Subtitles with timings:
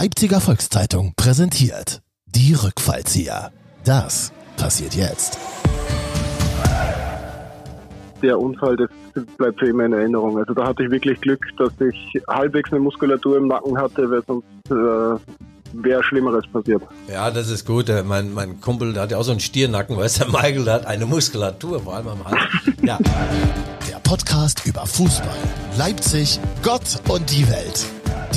[0.00, 3.50] Leipziger Volkszeitung präsentiert die Rückfallzieher.
[3.84, 5.36] Das passiert jetzt.
[8.22, 10.38] Der Unfall, das bleibt für immer in Erinnerung.
[10.38, 14.22] Also da hatte ich wirklich Glück, dass ich halbwegs eine Muskulatur im Nacken hatte, weil
[14.24, 15.18] sonst äh,
[15.72, 16.80] wäre Schlimmeres passiert.
[17.12, 17.88] Ja, das ist gut.
[17.88, 20.64] Äh, Mein, mein Kumpel, der hat ja auch so einen Stiernacken, weißt du, der Michael,
[20.64, 22.38] der hat eine Muskulatur, vor allem am Hals.
[22.84, 22.98] Ja,
[23.90, 25.34] Der Podcast über Fußball,
[25.76, 27.84] Leipzig, Gott und die Welt.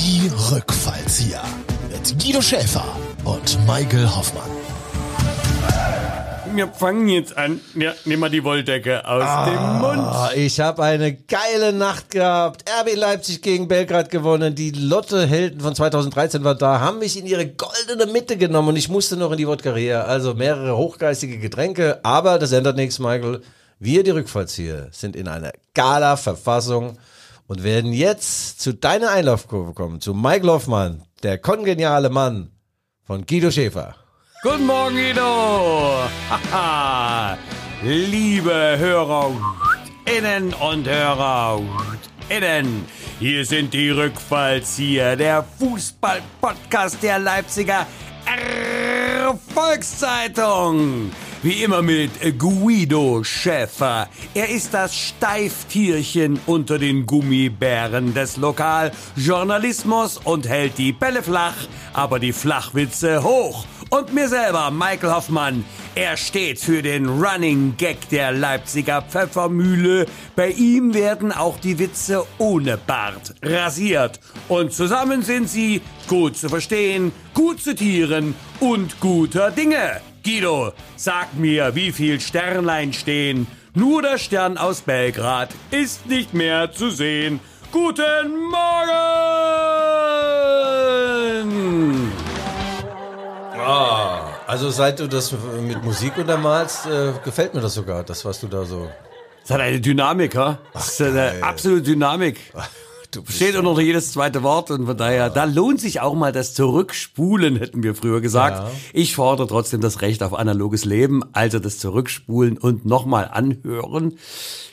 [0.03, 1.43] Die Rückfallzieher.
[1.91, 2.83] Mit Guido Schäfer
[3.23, 4.49] und Michael Hoffmann.
[6.55, 7.61] Wir fangen jetzt an.
[7.75, 9.99] Ja, nimm mal die Wolldecke aus dem Mund.
[9.99, 12.65] Ah, ich habe eine geile Nacht gehabt.
[12.81, 14.55] RB Leipzig gegen Belgrad gewonnen.
[14.55, 18.89] Die Lotte-Helden von 2013 waren da, haben mich in ihre goldene Mitte genommen und ich
[18.89, 20.01] musste noch in die Wodka-Reha.
[20.01, 23.41] Also mehrere hochgeistige Getränke, aber das ändert nichts, Michael.
[23.77, 26.97] Wir, die Rückfallzieher, sind in einer Gala-Verfassung
[27.51, 32.51] und werden jetzt zu deiner Einlaufkurve kommen, zu Michael Hoffmann, der kongeniale Mann
[33.03, 33.93] von Guido Schäfer.
[34.41, 36.05] Guten Morgen, Guido.
[37.83, 39.31] Liebe Hörer
[40.05, 41.61] innen und Hörer
[42.29, 42.85] innen.
[43.19, 47.85] Hier sind die Rückfallzieher, der Fußball-Podcast der Leipziger
[49.53, 51.11] Volkszeitung.
[51.43, 54.07] Wie immer mit Guido Schäfer.
[54.35, 61.55] Er ist das Steiftierchen unter den Gummibären des Lokaljournalismus und hält die Bälle flach,
[61.93, 63.65] aber die Flachwitze hoch.
[63.89, 65.65] Und mir selber, Michael Hoffmann.
[65.95, 70.05] Er steht für den Running Gag der Leipziger Pfeffermühle.
[70.35, 74.19] Bei ihm werden auch die Witze ohne Bart rasiert.
[74.47, 80.01] Und zusammen sind sie gut zu verstehen, gut zu tieren und guter Dinge.
[80.23, 83.47] Guido, sag mir, wie viel Sternlein stehen.
[83.73, 87.39] Nur der Stern aus Belgrad ist nicht mehr zu sehen.
[87.71, 89.01] Guten Morgen!
[93.57, 98.39] Ah, also seit du das mit Musik untermalst, äh, gefällt mir das sogar, das, was
[98.41, 98.89] du da so...
[99.41, 100.59] Das hat eine Dynamik, ha?
[100.73, 101.41] Das ist eine geil.
[101.43, 102.39] absolute Dynamik.
[103.11, 106.53] Du Steht unter jedes zweite Wort und von daher, da lohnt sich auch mal das
[106.53, 108.57] Zurückspulen, hätten wir früher gesagt.
[108.59, 108.71] Ja.
[108.93, 114.15] Ich fordere trotzdem das Recht auf analoges Leben, also das Zurückspulen und nochmal anhören.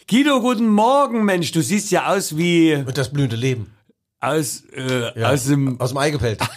[0.08, 3.72] Guido, guten Morgen, Mensch, du siehst ja aus wie Und das blühende Leben.
[4.20, 5.30] aus, äh, Ja.
[5.30, 6.38] aus dem, Aus dem Ei gepellt.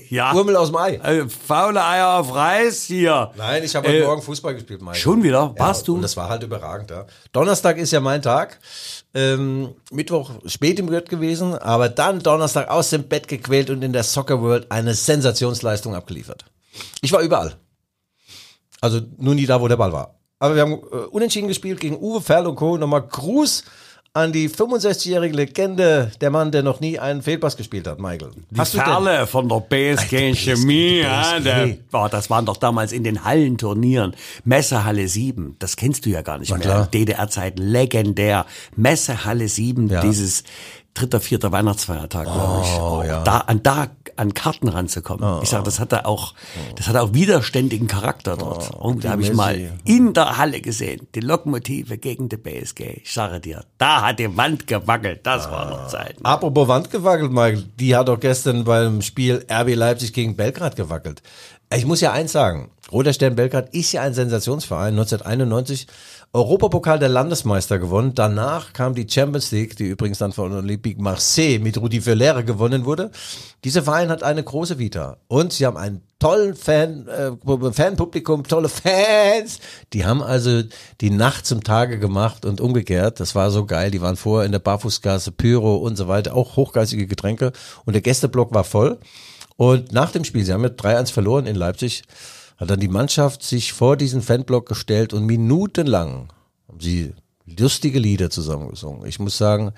[0.10, 0.94] ja, Urmel aus dem Ei.
[0.96, 3.30] äh, faule Eier auf Reis hier.
[3.36, 4.96] Nein, ich habe heute Äh, Morgen Fußball gespielt, Mike.
[4.98, 5.54] Schon wieder?
[5.56, 5.94] Ja, Warst du?
[5.96, 7.06] Und das war halt überragend, ja.
[7.32, 8.58] Donnerstag ist ja mein Tag.
[9.14, 13.92] Ähm, Mittwoch spät im Bett gewesen, aber dann Donnerstag aus dem Bett gequält und in
[13.92, 16.44] der Soccer World eine Sensationsleistung abgeliefert.
[17.00, 17.54] Ich war überall.
[18.80, 20.18] Also nur nie da, wo der Ball war.
[20.40, 22.76] Aber wir haben äh, unentschieden gespielt gegen Uwe Ferl und Co.
[22.76, 23.64] Nochmal Gruß
[24.16, 28.30] an die 65-jährige Legende, der Mann, der noch nie einen Fehlpass gespielt hat, Michael.
[28.50, 31.02] Die Perle von der BSG die Chemie, BSG.
[31.02, 34.14] ja, der, oh, das waren doch damals in den Hallenturnieren.
[34.44, 36.86] Messehalle 7, das kennst du ja gar nicht Na mehr.
[36.86, 38.46] DDR-Zeit legendär.
[38.76, 40.00] Messehalle 7, Ja.
[40.00, 40.44] dieses
[40.94, 42.70] dritter, vierter Weihnachtsfeiertag, glaube ich.
[42.80, 43.24] Oh, ja.
[43.24, 45.42] Da, an da an Karten ranzukommen.
[45.42, 46.34] Ich sage, das hatte auch,
[46.76, 48.74] das hatte auch widerständigen Charakter dort.
[48.74, 53.00] Und da habe ich mal in der Halle gesehen, die Lokomotive gegen die BSG.
[53.02, 55.20] Ich sage dir, da hat die Wand gewackelt.
[55.24, 56.16] Das war noch Zeit.
[56.22, 61.22] Apropos Wand gewackelt, Michael, die hat doch gestern beim Spiel RB Leipzig gegen Belgrad gewackelt.
[61.74, 65.86] Ich muss ja eins sagen, Roter Stern Belgrad ist ja ein Sensationsverein, 1991
[66.34, 68.12] Europapokal der Landesmeister gewonnen.
[68.12, 72.84] Danach kam die Champions League, die übrigens dann von Olympique Marseille mit Rudi Villere gewonnen
[72.84, 73.12] wurde.
[73.62, 78.68] Dieser Verein hat eine große Vita und sie haben einen tollen Fan, äh, Fanpublikum, tolle
[78.68, 79.60] Fans.
[79.92, 80.62] Die haben also
[81.00, 83.20] die Nacht zum Tage gemacht und umgekehrt.
[83.20, 83.92] Das war so geil.
[83.92, 87.52] Die waren vorher in der Barfußgasse, Pyro und so weiter, auch hochgeistige Getränke.
[87.84, 88.98] Und der Gästeblock war voll.
[89.56, 92.02] Und nach dem Spiel, sie haben mit 3-1 verloren in Leipzig,
[92.56, 96.32] hat dann die Mannschaft sich vor diesen Fanblock gestellt und minutenlang
[96.68, 97.12] haben sie
[97.46, 99.06] lustige Lieder zusammengesungen.
[99.06, 99.72] Ich muss sagen,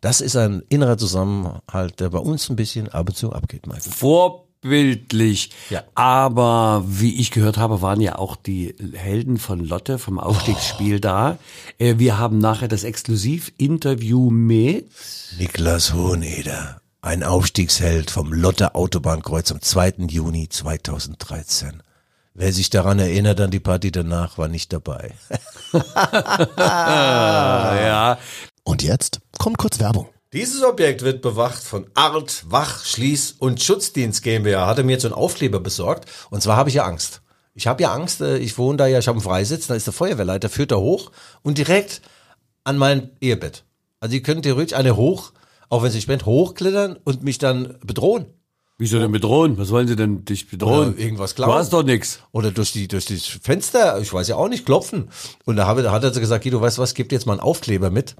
[0.00, 3.90] das ist ein innerer Zusammenhalt, der bei uns ein bisschen ab und zu abgeht, Michael.
[3.92, 5.50] vorbildlich.
[5.70, 5.84] Ja.
[5.94, 11.38] Aber wie ich gehört habe, waren ja auch die Helden von Lotte vom Aufstiegsspiel da.
[11.78, 14.90] Äh, Wir haben nachher das Exklusivinterview mit
[15.38, 19.94] Niklas Hoheneder, ein Aufstiegsheld vom Lotte Autobahnkreuz am 2.
[20.08, 21.82] Juni 2013.
[22.38, 25.14] Wer sich daran erinnert an die Party danach, war nicht dabei.
[26.58, 28.18] ja,
[28.62, 30.08] Und jetzt kommt kurz Werbung.
[30.34, 34.66] Dieses Objekt wird bewacht von Art, Wach, Schließ und Schutzdienst GmbH.
[34.66, 36.10] Hatte mir jetzt so einen Aufkleber besorgt.
[36.28, 37.22] Und zwar habe ich ja Angst.
[37.54, 39.86] Ich habe ja Angst, äh, ich wohne da ja, ich habe einen Freisitz, da ist
[39.86, 42.02] der Feuerwehrleiter, führt da hoch und direkt
[42.64, 43.64] an mein Ehebett.
[43.98, 45.32] Also die können theoretisch eine hoch,
[45.70, 48.26] auch wenn sie spenden, hochklettern und mich dann bedrohen.
[48.78, 49.56] Wieso denn bedrohen?
[49.56, 50.90] Was wollen sie denn dich bedrohen?
[50.90, 51.58] Oder irgendwas Du klauen.
[51.58, 52.20] hast doch nix.
[52.32, 55.08] Oder durch die durch das Fenster, ich weiß ja auch nicht, klopfen.
[55.46, 57.32] Und da, habe, da hat er gesagt, Guido, weißt du was, gib dir jetzt mal
[57.32, 58.16] einen Aufkleber mit.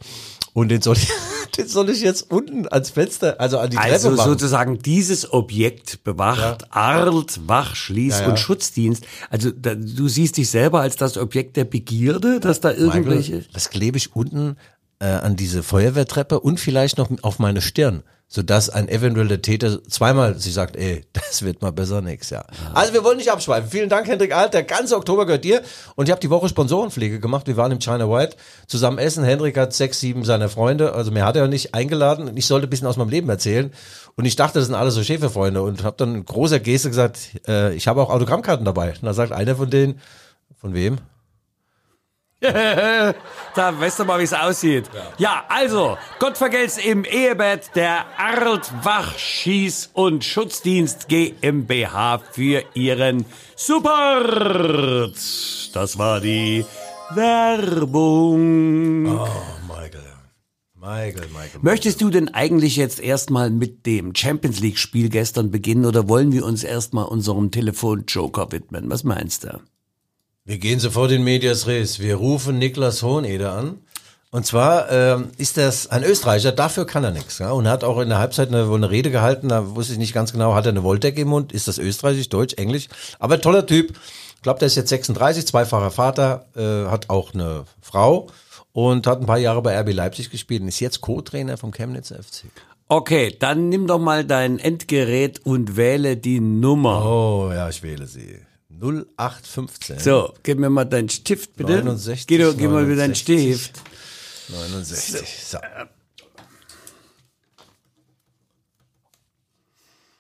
[0.54, 1.08] Und den soll ich,
[1.58, 4.30] den soll ich jetzt unten ans Fenster, also an die Treppe Also machen.
[4.30, 8.28] sozusagen dieses Objekt bewacht Arlt, Wach, Schließ- Ja, ja.
[8.28, 9.04] und Schutzdienst.
[9.28, 13.32] Also da, du siehst dich selber als das Objekt der Begierde, dass da irgendwelche...
[13.34, 14.56] Michael, das klebe ich unten
[15.00, 20.36] äh, an diese Feuerwehrtreppe und vielleicht noch auf meine Stirn, sodass ein eventueller Täter zweimal
[20.38, 22.44] sich sagt, ey, das wird mal besser nix, ja.
[22.74, 23.70] Also wir wollen nicht abschweifen.
[23.70, 24.52] Vielen Dank, Hendrik Alt.
[24.52, 25.62] Der ganze Oktober gehört dir.
[25.94, 27.46] Und ich habe die Woche Sponsorenpflege gemacht.
[27.46, 28.36] Wir waren im China White
[28.66, 29.22] zusammen essen.
[29.22, 32.36] Hendrik hat sechs, sieben seiner Freunde, also mehr hat er nicht eingeladen.
[32.36, 33.72] Ich sollte ein bisschen aus meinem Leben erzählen.
[34.16, 35.62] Und ich dachte, das sind alles so Schäferfreunde.
[35.62, 38.90] Und habe dann in großer Geste gesagt, äh, ich habe auch Autogrammkarten dabei.
[38.90, 40.00] Und da sagt einer von denen,
[40.56, 40.98] von wem?
[43.56, 44.90] Da weißt du mal, wie es aussieht.
[45.16, 45.44] Ja.
[45.48, 53.24] also, Gott vergelt's im Ehebett der Arlt Wach Schieß- und Schutzdienst GmbH für ihren
[53.56, 55.16] Support.
[55.72, 56.66] Das war die
[57.14, 59.06] Werbung.
[59.06, 59.26] Oh,
[59.66, 60.04] Michael.
[60.78, 61.60] Michael, Michael.
[61.62, 66.30] Möchtest du denn eigentlich jetzt erstmal mit dem Champions League Spiel gestern beginnen oder wollen
[66.30, 68.90] wir uns erstmal unserem Telefonjoker widmen?
[68.90, 69.60] Was meinst du?
[70.46, 71.98] Wir gehen sofort in Medias Res.
[71.98, 73.80] Wir rufen Niklas Hoheneder an.
[74.30, 77.38] Und zwar ähm, ist das ein Österreicher, dafür kann er nichts.
[77.38, 77.50] Ja?
[77.50, 80.14] Und hat auch in der Halbzeit eine, wohl eine Rede gehalten, da wusste ich nicht
[80.14, 82.86] ganz genau, hat er eine Voltec im Mund, ist das österreichisch, deutsch, englisch.
[83.18, 83.98] Aber toller Typ.
[84.36, 88.28] Ich glaube, der ist jetzt 36, zweifacher Vater, äh, hat auch eine Frau
[88.72, 92.22] und hat ein paar Jahre bei RB Leipzig gespielt und ist jetzt Co-Trainer vom Chemnitzer
[92.22, 92.44] FC.
[92.86, 97.04] Okay, dann nimm doch mal dein Endgerät und wähle die Nummer.
[97.04, 98.38] Oh ja, ich wähle sie.
[98.80, 101.72] 0815 So, gib mir mal deinen Stift bitte.
[101.72, 103.54] 69, Guido, gib mal wieder deinen 69.
[103.54, 103.82] Stift.
[104.48, 105.44] 69.
[105.44, 105.58] So.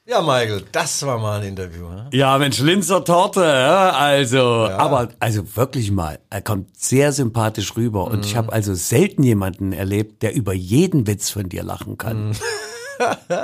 [0.08, 1.88] Ja, Michael, das war mal ein Interview.
[1.88, 2.08] Ne?
[2.12, 8.04] Ja, Mensch, Linzer Torte, ja, also, aber also wirklich mal, er kommt sehr sympathisch rüber
[8.04, 12.36] und ich habe also selten jemanden erlebt, der über jeden Witz von dir lachen kann.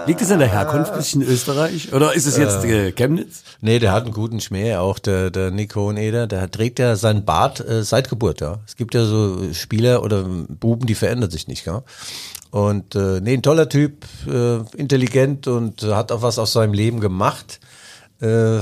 [0.06, 3.42] Liegt es an der Herkunft bisschen Österreich oder ist es jetzt äh, Chemnitz?
[3.60, 7.24] Nee, der hat einen guten Schmäh, auch der, der Nico Hoheneder, der trägt ja seinen
[7.24, 8.60] Bart äh, seit Geburt, ja.
[8.66, 11.82] Es gibt ja so Spieler oder Buben, die verändern sich nicht, ja.
[12.50, 16.74] Und äh, nee, ein toller Typ, äh, intelligent und äh, hat auch was aus seinem
[16.74, 17.60] Leben gemacht.
[18.20, 18.60] Äh,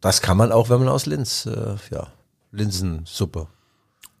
[0.00, 2.06] das kann man auch, wenn man aus Linz, äh, ja,
[2.52, 3.48] Linsensuppe.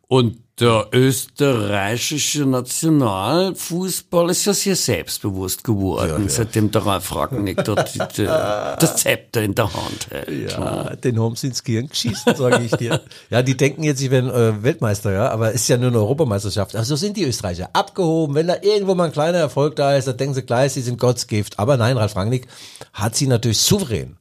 [0.08, 7.98] Und der österreichische Nationalfußball ist ja sehr selbstbewusst geworden, seitdem der Ralf Ragnick dort die-
[8.26, 10.52] das Zepter in der Hand hält.
[10.52, 13.00] Ja, den haben sie ins Gehirn geschissen, sage ich dir.
[13.30, 16.76] ja, die denken jetzt, sie wären äh, Weltmeister, ja, aber ist ja nur eine Europameisterschaft.
[16.76, 18.34] Also so sind die Österreicher abgehoben.
[18.34, 20.98] Wenn da irgendwo mal ein kleiner Erfolg da ist, dann denken sie gleich, sie sind
[21.00, 21.58] Gottsgift.
[21.58, 22.46] Aber nein, Ralf Rangnick
[22.92, 24.18] hat sie natürlich souverän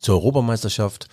[0.00, 1.08] zur Europameisterschaft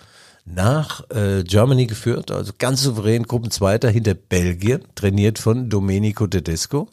[0.46, 6.88] nach äh, Germany geführt, also ganz souverän Gruppenzweiter hinter Belgien, trainiert von Domenico Tedesco,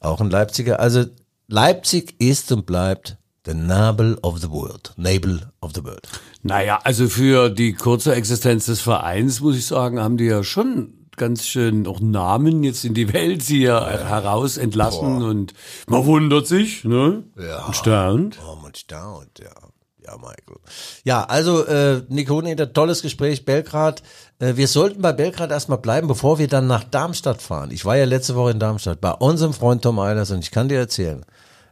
[0.00, 0.80] auch ein Leipziger.
[0.80, 1.04] Also
[1.46, 3.16] Leipzig ist und bleibt
[3.46, 6.06] the Nabel of the world, Nabel of the world.
[6.42, 10.94] Naja, also für die kurze Existenz des Vereins, muss ich sagen, haben die ja schon
[11.16, 15.52] ganz schön auch Namen jetzt in die Welt hier heraus entlassen und
[15.88, 17.24] man wundert sich, ne?
[17.36, 17.66] Ja.
[17.66, 18.38] Und staunt.
[18.46, 19.67] Oh, man staunt, ja.
[20.08, 20.56] Ja, Michael.
[21.04, 24.02] Ja, also äh, Hoheneder, tolles Gespräch, Belgrad.
[24.38, 27.70] Äh, wir sollten bei Belgrad erstmal bleiben, bevor wir dann nach Darmstadt fahren.
[27.72, 30.68] Ich war ja letzte Woche in Darmstadt bei unserem Freund Tom Eilers und ich kann
[30.68, 31.24] dir erzählen,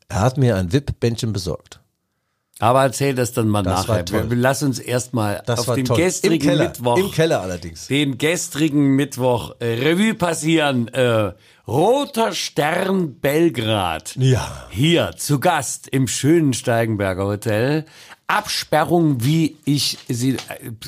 [0.08, 1.80] er hat mir ein VIP-Bändchen besorgt.
[2.58, 4.04] Aber erzähl das dann mal Das nachher.
[4.30, 5.98] Wir- Lass uns erstmal Das auf war den toll.
[5.98, 6.96] Im gestrigen Keller, Mittwoch.
[6.98, 7.86] Im Keller allerdings.
[7.88, 10.88] den gestrigen Mittwoch äh, Revue passieren.
[10.88, 11.32] Äh,
[11.68, 14.14] Roter Stern Belgrad.
[14.16, 14.68] Ja.
[14.70, 17.84] Hier zu Gast im schönen Steigenberger Hotel.
[18.28, 20.36] Absperrung, wie ich sie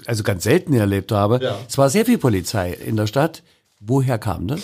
[0.07, 1.41] also ganz selten erlebt habe.
[1.43, 1.59] Ja.
[1.69, 3.43] Es war sehr viel Polizei in der Stadt.
[3.81, 4.61] Woher kam das?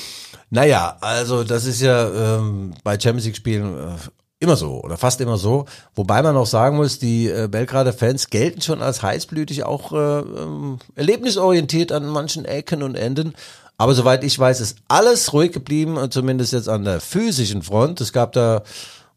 [0.51, 3.93] Naja, also das ist ja ähm, bei Champions League Spielen äh,
[4.41, 5.67] immer so oder fast immer so.
[5.95, 9.97] Wobei man auch sagen muss, die äh, Belgrader Fans gelten schon als heißblütig, auch äh,
[9.97, 13.35] ähm, erlebnisorientiert an manchen Ecken und Enden.
[13.77, 18.01] Aber soweit ich weiß, ist alles ruhig geblieben, äh, zumindest jetzt an der physischen Front.
[18.01, 18.63] Es gab da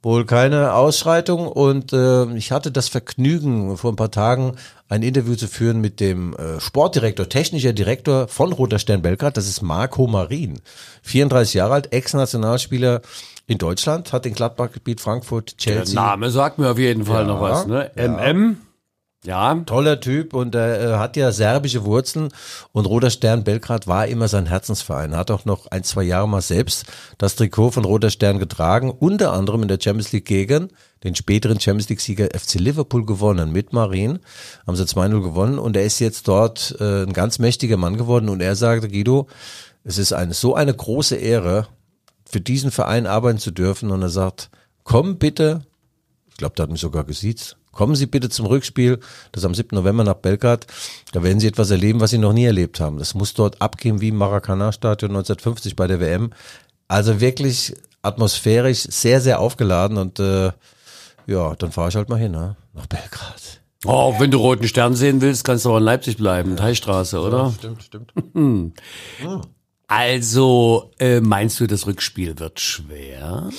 [0.03, 4.55] wohl keine Ausschreitung und äh, ich hatte das Vergnügen, vor ein paar Tagen
[4.89, 9.47] ein Interview zu führen mit dem äh, Sportdirektor, technischer Direktor von Roter Stern Belgrad, das
[9.47, 10.59] ist Marco Marin,
[11.03, 13.01] 34 Jahre alt, Ex-Nationalspieler
[13.47, 15.95] in Deutschland, hat den Gladbach gebiet Frankfurt, Der Chelsea.
[15.95, 17.65] Name sagt mir auf jeden Fall Ja, noch was.
[17.65, 17.91] Ne?
[17.95, 18.57] MM.
[18.59, 18.66] Ja.
[19.65, 22.29] Toller Typ und er äh, hat ja serbische Wurzeln
[22.71, 25.13] und Roter Stern Belgrad war immer sein Herzensverein.
[25.13, 26.85] Er hat auch noch ein, zwei Jahre mal selbst
[27.17, 30.69] das Trikot von Roter Stern getragen, unter anderem in der Champions League gegen
[31.03, 34.19] den späteren Champions League Sieger FC Liverpool gewonnen mit Marin.
[34.65, 38.29] Haben sie 2-0 gewonnen und er ist jetzt dort äh, ein ganz mächtiger Mann geworden
[38.29, 39.27] und er sagte, Guido,
[39.83, 41.67] es ist eine, so eine große Ehre,
[42.29, 44.49] für diesen Verein arbeiten zu dürfen und er sagt,
[44.83, 45.61] komm bitte,
[46.29, 48.99] ich glaube, da hat mich sogar gesiezt, kommen Sie bitte zum Rückspiel,
[49.31, 49.75] das ist am 7.
[49.75, 50.65] November nach Belgrad,
[51.13, 52.97] da werden Sie etwas erleben, was Sie noch nie erlebt haben.
[52.97, 56.31] Das muss dort abgehen wie im Maracana-Stadion 1950 bei der WM.
[56.87, 60.51] Also wirklich atmosphärisch sehr, sehr aufgeladen und äh,
[61.27, 62.55] ja, dann fahre ich halt mal hin, ne?
[62.73, 63.61] nach Belgrad.
[63.85, 67.53] Oh, wenn du roten Stern sehen willst, kannst du auch in Leipzig bleiben, Teilstraße, oder?
[67.57, 68.11] Stimmt, stimmt.
[69.89, 73.49] Also, äh, meinst du, das Rückspiel wird schwer?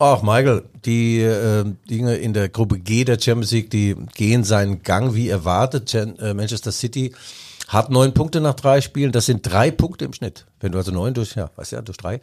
[0.00, 4.84] Ach, Michael, die äh, Dinge in der Gruppe G der Champions League, die gehen seinen
[4.84, 5.92] Gang wie erwartet.
[5.92, 7.12] Äh, Manchester City
[7.66, 9.10] hat neun Punkte nach drei Spielen.
[9.10, 10.46] Das sind drei Punkte im Schnitt.
[10.60, 12.20] Wenn du also neun durch, ja, weißt ja, durch drei.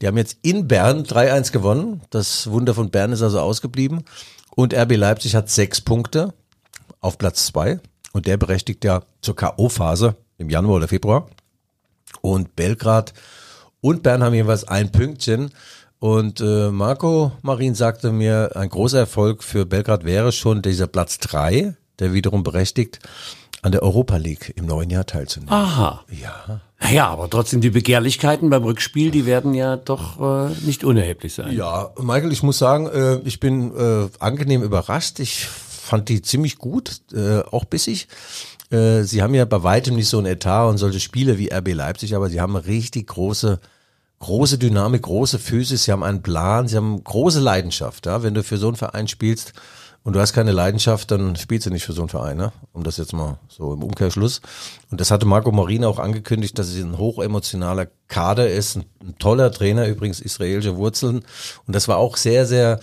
[0.00, 2.00] Die haben jetzt in Bern 3-1 gewonnen.
[2.10, 4.04] Das Wunder von Bern ist also ausgeblieben.
[4.54, 6.32] Und RB Leipzig hat sechs Punkte
[7.00, 7.80] auf Platz zwei.
[8.12, 11.28] Und der berechtigt ja zur K.O.-Phase im Januar oder Februar.
[12.20, 13.14] Und Belgrad
[13.80, 15.50] und Bern haben jeweils ein Pünktchen.
[15.98, 21.18] Und äh, Marco Marin sagte mir, ein großer Erfolg für Belgrad wäre schon dieser Platz
[21.18, 22.98] drei, der wiederum berechtigt,
[23.62, 25.52] an der Europa League im neuen Jahr teilzunehmen.
[25.52, 26.04] Aha.
[26.10, 26.60] Ja.
[26.78, 31.52] Naja, aber trotzdem die Begehrlichkeiten beim Rückspiel, die werden ja doch äh, nicht unerheblich sein.
[31.52, 35.18] Ja, Michael, ich muss sagen, äh, ich bin äh, angenehm überrascht.
[35.18, 38.08] Ich fand die ziemlich gut, äh, auch bissig.
[38.70, 41.72] Äh, sie haben ja bei weitem nicht so ein Etat und solche Spiele wie RB
[41.72, 43.58] Leipzig, aber sie haben richtig große
[44.20, 48.06] große Dynamik, große Physis, sie haben einen Plan, sie haben große Leidenschaft.
[48.06, 48.22] Ja?
[48.22, 49.52] Wenn du für so einen Verein spielst
[50.04, 52.52] und du hast keine Leidenschaft, dann spielst du nicht für so einen Verein, ne?
[52.72, 54.40] um das jetzt mal so im Umkehrschluss.
[54.90, 59.18] Und das hatte Marco Marina auch angekündigt, dass es ein hochemotionaler Kader ist, ein, ein
[59.18, 61.24] toller Trainer, übrigens israelische Wurzeln.
[61.66, 62.80] Und das war auch sehr, sehr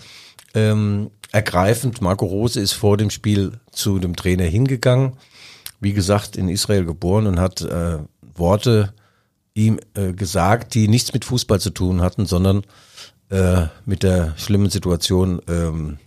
[0.53, 2.01] ähm, ergreifend.
[2.01, 5.13] Marco Rose ist vor dem Spiel zu dem Trainer hingegangen,
[5.79, 7.97] wie gesagt, in Israel geboren und hat äh,
[8.35, 8.93] Worte
[9.55, 12.63] ihm äh, gesagt, die nichts mit Fußball zu tun hatten, sondern
[13.29, 15.97] äh, mit der schlimmen Situation ähm,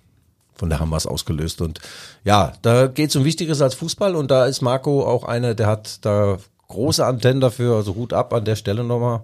[0.54, 1.60] von der Hamas ausgelöst.
[1.60, 1.80] Und
[2.24, 5.66] ja, da geht es um Wichtigeres als Fußball und da ist Marco auch einer, der
[5.66, 6.38] hat da
[6.68, 9.22] große Antennen dafür, also Hut ab an der Stelle nochmal.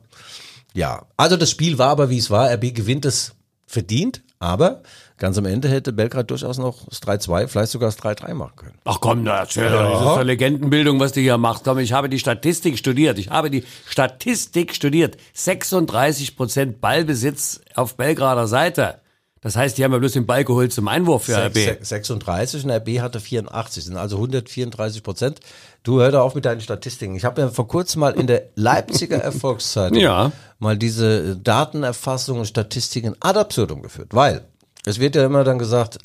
[0.74, 2.52] Ja, also das Spiel war aber wie es war.
[2.52, 3.34] RB gewinnt es
[3.66, 4.82] verdient, aber
[5.22, 8.74] ganz am Ende hätte Belgrad durchaus noch das 3-2, vielleicht sogar das 3-3 machen können.
[8.84, 11.62] Ach komm, na, erzähl doch, das ist doch Legendenbildung, was du hier machst.
[11.62, 13.18] Komm, ich habe die Statistik studiert.
[13.20, 15.16] Ich habe die Statistik studiert.
[15.34, 18.96] 36 Prozent Ballbesitz auf Belgrader Seite.
[19.42, 21.84] Das heißt, die haben ja bloß den Ball geholt zum Einwurf für RB.
[21.84, 25.38] 36 und RB hatte 84, sind also 134 Prozent.
[25.84, 27.14] Du hör doch auf mit deinen Statistiken.
[27.14, 30.32] Ich habe ja vor kurzem mal in der Leipziger Erfolgszeitung Ja.
[30.58, 34.42] mal diese Datenerfassung und Statistiken ad absurdum geführt, weil
[34.84, 35.98] es wird ja immer dann gesagt,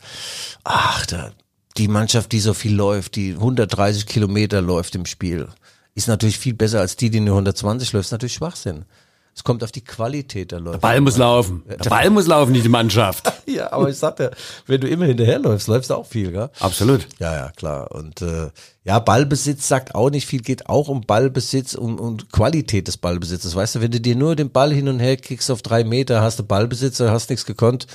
[0.63, 1.31] ach, da,
[1.77, 5.47] die Mannschaft, die so viel läuft, die 130 Kilometer läuft im Spiel,
[5.95, 8.85] ist natürlich viel besser als die, die nur 120 läuft, ist natürlich Schwachsinn.
[9.37, 10.79] Es kommt auf die Qualität der Läufer.
[10.79, 11.63] Ball muss laufen.
[11.69, 13.31] Der Ball muss laufen, nicht die Mannschaft.
[13.47, 14.31] Ja, aber ich sag dir,
[14.65, 16.49] wenn du immer hinterherläufst, läufst du auch viel, gell?
[16.59, 17.07] Absolut.
[17.17, 17.91] Ja, ja, klar.
[17.91, 18.49] Und äh,
[18.83, 23.55] ja, Ballbesitz sagt auch nicht viel, geht auch um Ballbesitz um, um Qualität des Ballbesitzes.
[23.55, 26.21] Weißt du, wenn du dir nur den Ball hin und her kickst auf drei Meter,
[26.21, 27.87] hast du Ballbesitz, hast nichts gekonnt.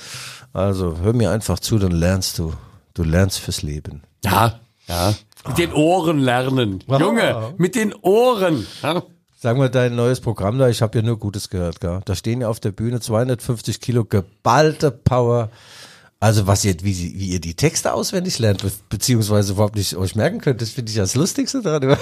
[0.53, 2.53] Also hör mir einfach zu, dann lernst du.
[2.95, 4.01] Du lernst fürs Leben.
[4.25, 5.13] Ja, ja.
[5.47, 6.83] Mit den Ohren lernen.
[6.87, 8.65] Junge, mit den Ohren.
[8.81, 9.03] Ja.
[9.43, 11.99] Sag mal dein neues Programm da, ich habe ja nur Gutes gehört, gell?
[12.05, 15.49] Da stehen ja auf der Bühne 250 Kilo geballte Power.
[16.21, 20.15] Also was ihr, wie, wie ihr die Texte auswendig lernt, be beziehungsweise überhaupt nicht euch
[20.15, 21.97] merken könnt, das finde ich das Lustigste dran.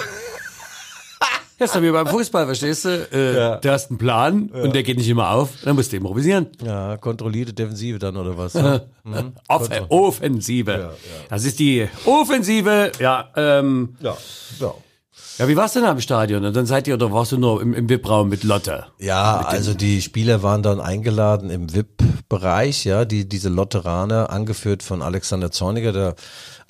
[1.57, 3.07] Das ist wie beim Fußball, verstehst du?
[3.11, 3.55] Äh, Ja.
[3.55, 6.45] Du hast einen Plan und der geht nicht immer auf, dann musst du improvisieren.
[6.63, 8.53] Ja, kontrollierte Defensive dann oder was?
[8.53, 8.85] ne?
[9.03, 9.33] Mhm.
[9.47, 10.91] Off Offensive.
[11.27, 12.91] Das ist die Offensive.
[12.99, 14.15] Ja, ähm, Ja,
[14.59, 14.75] ja.
[15.37, 16.45] Ja, wie war's denn am Stadion?
[16.45, 18.85] Und dann seid ihr, oder warst du nur im, im VIP-Raum mit Lotte?
[18.99, 25.01] Ja, also die Spieler waren dann eingeladen im VIP-Bereich, ja, die, diese Lotteraner, angeführt von
[25.01, 26.15] Alexander Zorniger, der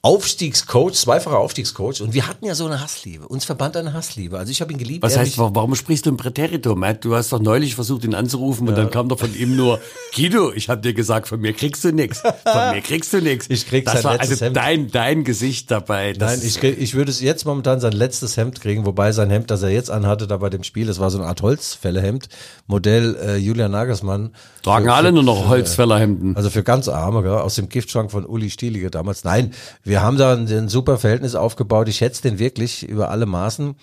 [0.04, 2.02] Aufstiegscoach, zweifacher Aufstiegscoach.
[2.02, 3.28] Und wir hatten ja so eine Hassliebe.
[3.28, 4.40] Uns verband eine Hassliebe.
[4.40, 5.04] Also ich habe ihn geliebt.
[5.04, 6.80] Was heißt, warum sprichst du im Präteritum?
[6.80, 7.06] Matt?
[7.06, 9.80] Du hast doch neulich versucht, ihn anzurufen und dann kam doch von ihm nur,
[10.16, 12.20] Guido, ich habe dir gesagt, von mir kriegst du nix.
[12.22, 13.46] Von mir kriegst du nix.
[13.50, 14.58] Ich krieg Das sein war letztes also Hemd.
[14.58, 16.14] dein, dein Gesicht dabei.
[16.14, 19.30] Das Nein, ich, krieg- ich würde es jetzt momentan sein letztes Hemd kriegen, wobei sein
[19.30, 22.28] Hemd, das er jetzt anhatte, da bei dem Spiel, das war so eine Art Holzfällerhemd,
[22.66, 24.32] Modell äh, Julian Nagelsmann.
[24.64, 26.36] tragen Für- alle für- nur noch Holzfällerhemden.
[26.36, 27.32] Also für ganz Arme, gell?
[27.34, 29.24] aus dem Giftschrank von Uli Stielige damals.
[29.24, 29.54] Nein,
[29.84, 31.90] wir Wir haben da ein, ein super Verhältnis aufgebaut.
[31.90, 33.76] Ich schätze den wirklich über alle Maßen.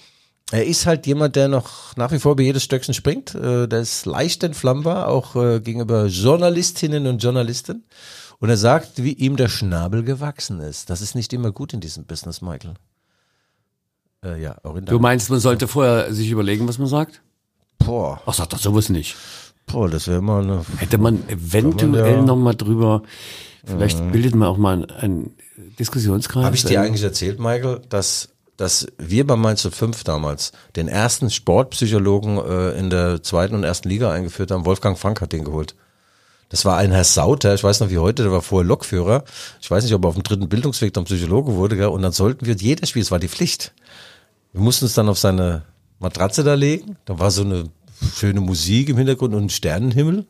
[0.51, 3.35] Er ist halt jemand, der noch nach wie vor bei jedes Stöckchen springt.
[3.35, 7.85] Äh, der ist leicht entflammbar, auch äh, gegenüber Journalistinnen und Journalisten.
[8.39, 10.89] Und er sagt, wie ihm der Schnabel gewachsen ist.
[10.89, 12.73] Das ist nicht immer gut in diesem Business, Michael.
[14.25, 17.21] Äh, ja, auch in Du meinst, man sollte vorher sich überlegen, was man sagt?
[17.79, 19.15] Boah, Ach, sagt doch sowas nicht.
[19.67, 20.65] boah, das wäre mal eine.
[20.79, 23.03] Hätte man eventuell ja- noch mal drüber,
[23.69, 25.35] vielleicht bildet man auch mal einen
[25.79, 26.45] Diskussionskreis.
[26.45, 31.31] Habe ich dir eigentlich erzählt, Michael, dass, dass wir bei Mainz 05 damals den ersten
[31.31, 34.65] Sportpsychologen äh, in der zweiten und ersten Liga eingeführt haben?
[34.65, 35.75] Wolfgang Frank hat den geholt.
[36.49, 39.25] Das war ein Herr Sauter, ich weiß noch wie heute, der war vorher Lokführer.
[39.61, 41.89] Ich weiß nicht, ob er auf dem dritten Bildungsweg dann Psychologe wurde, gell?
[41.89, 43.75] und dann sollten wir jeder Spiel, es war die Pflicht.
[44.53, 45.65] Wir mussten uns dann auf seine
[45.99, 47.65] Matratze da legen, da war so eine
[48.15, 50.27] schöne Musik im Hintergrund und ein Sternenhimmel,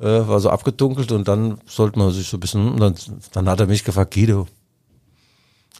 [0.00, 2.94] äh, war so abgedunkelt und dann sollte man sich so ein bisschen, dann,
[3.32, 4.46] dann hat er mich gefragt, Guido,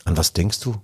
[0.04, 0.76] an was denkst du?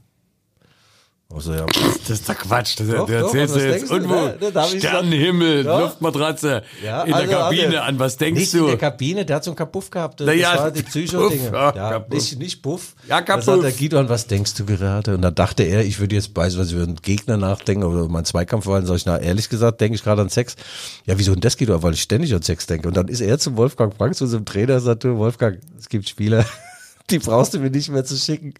[1.32, 2.78] Also ja, Das ist doch Quatsch.
[2.78, 3.94] Das, Doch, du doch, erzählst du jetzt du?
[3.94, 4.14] irgendwo.
[4.60, 5.80] Hab ich Sternenhimmel, Ja.
[5.80, 7.64] Luftmatratze, ja in der also, Kabine.
[7.66, 8.58] also, An was denkst nicht du?
[8.58, 10.20] in der Kabine, der hat so einen Kapuff gehabt.
[10.20, 11.50] Das ja, war die Psycho-Dinge.
[11.52, 12.94] Ja, nicht, nicht Puff.
[13.08, 13.44] Ja, Da Kapuff.
[13.46, 15.14] sagt der Guido, an was denkst du gerade?
[15.14, 18.66] Und dann dachte er, ich würde jetzt beispielsweise über einen Gegner nachdenken oder mein Zweikampf
[18.66, 20.54] war, sag ich, na, ehrlich gesagt, denke ich gerade an Sex.
[21.04, 21.82] Ja, wieso denn das, Guido?
[21.82, 22.86] Weil ich ständig an Sex denke.
[22.86, 26.08] Und dann ist er zum Wolfgang Frank, zu unserem Trainer, sagt, du, Wolfgang, es gibt
[26.08, 26.44] Spieler,
[27.10, 28.54] die brauchst du mir nicht mehr zu schicken.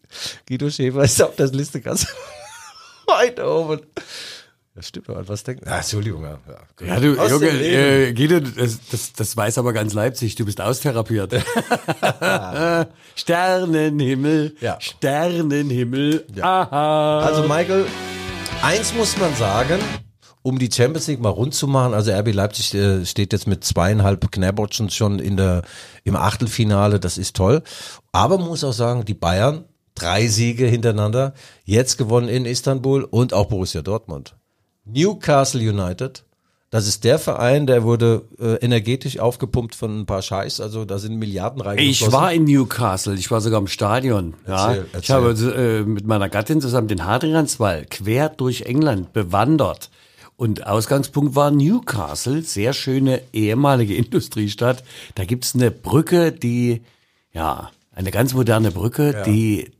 [0.48, 2.06] Guido Schäfer ist auf der Liste ganz
[3.18, 3.80] weit oben.
[4.76, 5.68] Das stimmt doch, was denken?
[5.68, 6.38] Ah, Entschuldigung, ja.
[6.80, 6.86] ja.
[6.86, 10.34] Ja, du, Aus Junge, äh, Guido, das, das, das weiß aber ganz Leipzig.
[10.34, 11.32] Du bist austherapiert.
[13.14, 14.76] Sternenhimmel, Ja.
[14.80, 16.26] Sternenhimmel.
[16.40, 17.20] Aha.
[17.20, 17.86] Also Michael,
[18.62, 19.78] eins muss man sagen,
[20.42, 23.64] um die Champions League mal rund zu machen, also RB Leipzig äh, steht jetzt mit
[23.64, 25.62] zweieinhalb Knäbotschen schon in der,
[26.02, 27.62] im Achtelfinale, das ist toll.
[28.12, 31.34] Aber man muss auch sagen, die Bayern, drei Siege hintereinander,
[31.64, 34.36] jetzt gewonnen in Istanbul und auch Borussia Dortmund.
[34.84, 36.24] Newcastle United,
[36.74, 40.98] das ist der Verein, der wurde äh, energetisch aufgepumpt von ein paar Scheiß, also da
[40.98, 42.08] sind Milliarden reingeflossen.
[42.08, 44.34] Ich war in Newcastle, ich war sogar im Stadion.
[44.48, 44.74] Ja.
[44.74, 49.90] Erzähl, Ich habe äh, mit meiner Gattin zusammen den Hadrianswall quer durch England bewandert.
[50.36, 54.82] Und Ausgangspunkt war Newcastle, sehr schöne ehemalige Industriestadt.
[55.14, 56.82] Da gibt's eine Brücke, die,
[57.32, 59.72] ja, eine ganz moderne Brücke, die, die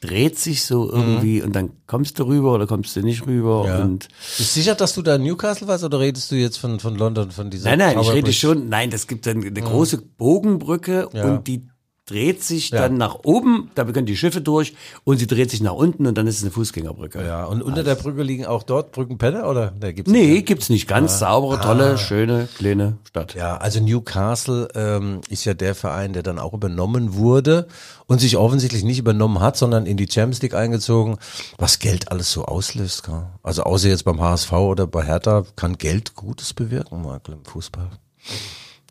[0.00, 3.62] dreht sich so irgendwie und dann kommst du rüber oder kommst du nicht rüber.
[3.64, 3.68] Mhm.
[3.68, 3.82] Ja.
[3.82, 4.08] Und
[4.38, 6.96] Bist du sicher, dass du da in Newcastle warst oder redest du jetzt von, von
[6.96, 8.36] London, von dieser Nein, nein, ich Tower rede Bridge?
[8.38, 11.24] schon, nein, das gibt dann eine große Bogenbrücke Ja.
[11.24, 11.66] und die
[12.10, 12.80] dreht sich Ja.
[12.82, 16.18] dann nach oben, da können die Schiffe durch und sie dreht sich nach unten und
[16.18, 17.24] dann ist es eine Fußgängerbrücke.
[17.24, 19.72] Ja, und unter der Brücke liegen auch dort Brückenpenner oder?
[19.78, 20.46] Da gibt's Nee, nicht.
[20.46, 20.88] gibt's nicht.
[20.88, 23.34] Ganz saubere, tolle, schöne, kleine Stadt.
[23.34, 27.68] Ja, also Newcastle ähm, ist ja der Verein, der dann auch übernommen wurde
[28.06, 31.16] und sich offensichtlich nicht übernommen hat, sondern in die Champions League eingezogen,
[31.58, 33.08] was Geld alles so auslöst.
[33.42, 37.88] Also außer jetzt beim HSV oder bei Hertha kann Geld Gutes bewirken, Michael, im Fußball.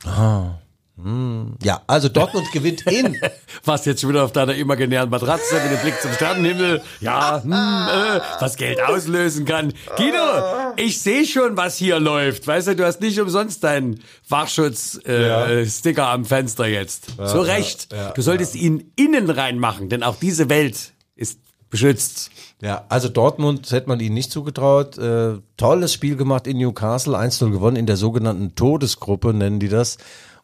[0.05, 0.55] Ah.
[1.03, 1.55] Hm.
[1.63, 3.17] Ja, also Dortmund gewinnt in.
[3.65, 6.81] Was jetzt schon wieder auf deiner imaginären Matratze mit dem Blick zum Sternenhimmel.
[6.99, 9.73] Ja, hm, äh, was Geld auslösen kann.
[9.95, 12.47] Guido, ich sehe schon, was hier läuft.
[12.47, 17.07] Weißt du, du hast nicht umsonst deinen Wachschutz-Sticker äh, Sticker am Fenster jetzt.
[17.17, 17.89] Zu Recht.
[18.15, 22.31] du solltest ihn innen reinmachen, denn auch diese Welt ist beschützt.
[22.61, 24.97] Ja, also Dortmund hätte man ihnen nicht zugetraut.
[24.97, 29.97] Äh, tolles Spiel gemacht in Newcastle, 1-0 gewonnen in der sogenannten Todesgruppe, nennen die das,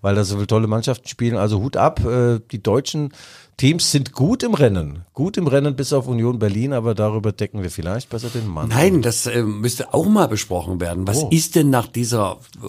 [0.06, 1.36] weil da so viele tolle Mannschaften spielen.
[1.36, 3.12] Also Hut ab, äh, die deutschen
[3.58, 5.04] Teams sind gut im Rennen.
[5.14, 8.70] Gut im Rennen bis auf Union Berlin, aber darüber decken wir vielleicht besser den Mann.
[8.70, 11.08] Nein, das äh, müsste auch mal besprochen werden.
[11.08, 11.30] Was Oh.
[11.32, 12.68] ist denn nach dieser äh,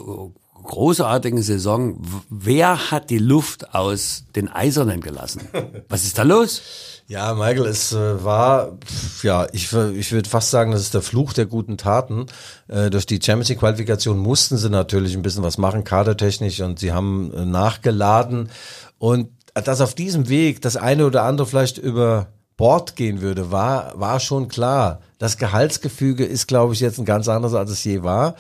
[0.64, 1.98] großartigen Saison,
[2.30, 5.42] wer hat die Luft aus den Eisernen gelassen?
[5.88, 6.62] Was ist da los?
[7.08, 8.78] Ja, Michael, es äh, war,
[9.22, 12.26] ja, ich, ich würde fast sagen, das ist der Fluch der guten Taten.
[12.66, 16.80] Äh, durch die Champions League Qualifikation mussten sie natürlich ein bisschen was machen, kadertechnisch, und
[16.80, 18.50] sie haben äh, nachgeladen.
[18.98, 23.92] Und dass auf diesem Weg das eine oder andere vielleicht über Bord gehen würde, war,
[23.94, 25.00] war schon klar.
[25.18, 28.34] Das Gehaltsgefüge ist, glaube ich, jetzt ein ganz anderes, als es je war.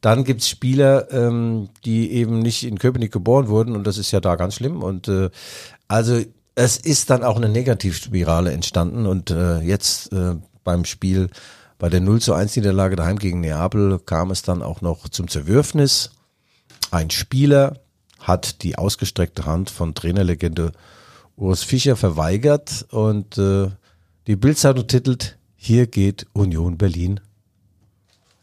[0.00, 4.20] Dann gibt's Spieler, ähm, die eben nicht in Köpenick geboren wurden und das ist ja
[4.20, 4.82] da ganz schlimm.
[4.82, 5.30] Und äh,
[5.88, 6.20] also
[6.54, 11.30] es ist dann auch eine Negativspirale entstanden und äh, jetzt äh, beim Spiel
[11.78, 15.28] bei der 0 zu 1 Niederlage daheim gegen Neapel kam es dann auch noch zum
[15.28, 16.12] Zerwürfnis.
[16.90, 17.80] Ein Spieler
[18.20, 20.72] hat die ausgestreckte Hand von Trainerlegende
[21.36, 23.70] Urs Fischer verweigert und äh,
[24.26, 27.20] die Bildzeitung titelt Hier geht Union Berlin.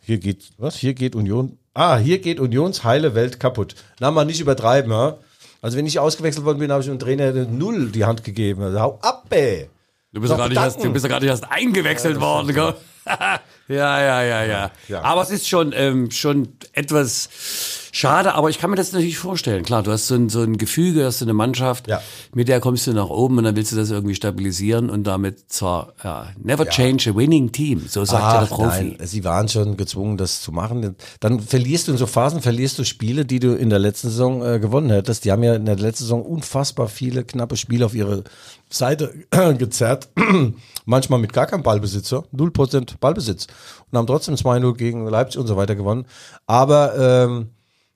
[0.01, 0.75] Hier geht was?
[0.75, 1.57] Hier geht Union.
[1.73, 3.75] Ah, hier geht Unions heile Welt kaputt.
[3.99, 5.17] Na mal nicht übertreiben, ja?
[5.61, 8.63] Also wenn ich ausgewechselt worden bin, habe ich dem Trainer null die Hand gegeben.
[8.63, 9.69] Also hau ab, ey.
[10.11, 10.93] Du bist, ja gerade erst, du bedanken.
[10.93, 12.73] bist ja gerade erst eingewechselt worden, gell?
[13.69, 15.01] ja, ja, ja, ja, Ja.
[15.03, 17.29] Aber es ist schon, ähm, schon etwas
[17.91, 19.63] schade, aber ich kann mir das natürlich vorstellen.
[19.63, 22.01] Klar, du hast so ein, so ein Gefüge, hast so eine Mannschaft, Ja.
[22.33, 25.51] mit der kommst du nach oben und dann willst du das irgendwie stabilisieren und damit
[25.51, 28.95] zwar, ja, never change a winning team, so sagt ja der Ach, Profi.
[28.97, 30.95] nein, sie waren schon gezwungen, das zu machen.
[31.19, 34.45] Dann verlierst du in so Phasen, verlierst du Spiele, die du in der letzten Saison
[34.45, 35.25] äh, gewonnen hättest.
[35.25, 38.23] Die haben ja in der letzten Saison unfassbar viele knappe Spiele auf ihre
[38.69, 39.13] Seite
[39.57, 40.09] gezerrt.
[40.85, 43.47] Manchmal mit gar keinem Ballbesitzer, 0% Ballbesitz.
[43.91, 46.05] Und haben trotzdem 2-0 gegen Leipzig und so weiter gewonnen.
[46.47, 47.49] Aber ähm,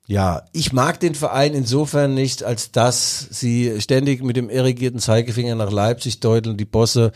[0.06, 5.54] ja, ich mag den Verein insofern nicht, als dass sie ständig mit dem irrigierten Zeigefinger
[5.54, 7.12] nach Leipzig deuteln, die Bosse,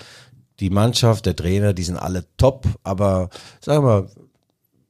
[0.61, 3.29] die Mannschaft, der Trainer, die sind alle top, aber
[3.61, 4.09] sag mal,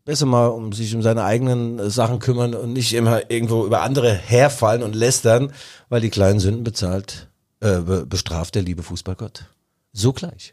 [0.05, 3.83] besser mal um sich um seine eigenen äh, Sachen kümmern und nicht immer irgendwo über
[3.83, 5.53] andere herfallen und lästern,
[5.91, 7.29] weil die kleinen Sünden bezahlt,
[7.61, 9.45] äh, be- bestraft der liebe Fußballgott.
[9.93, 10.53] So gleich.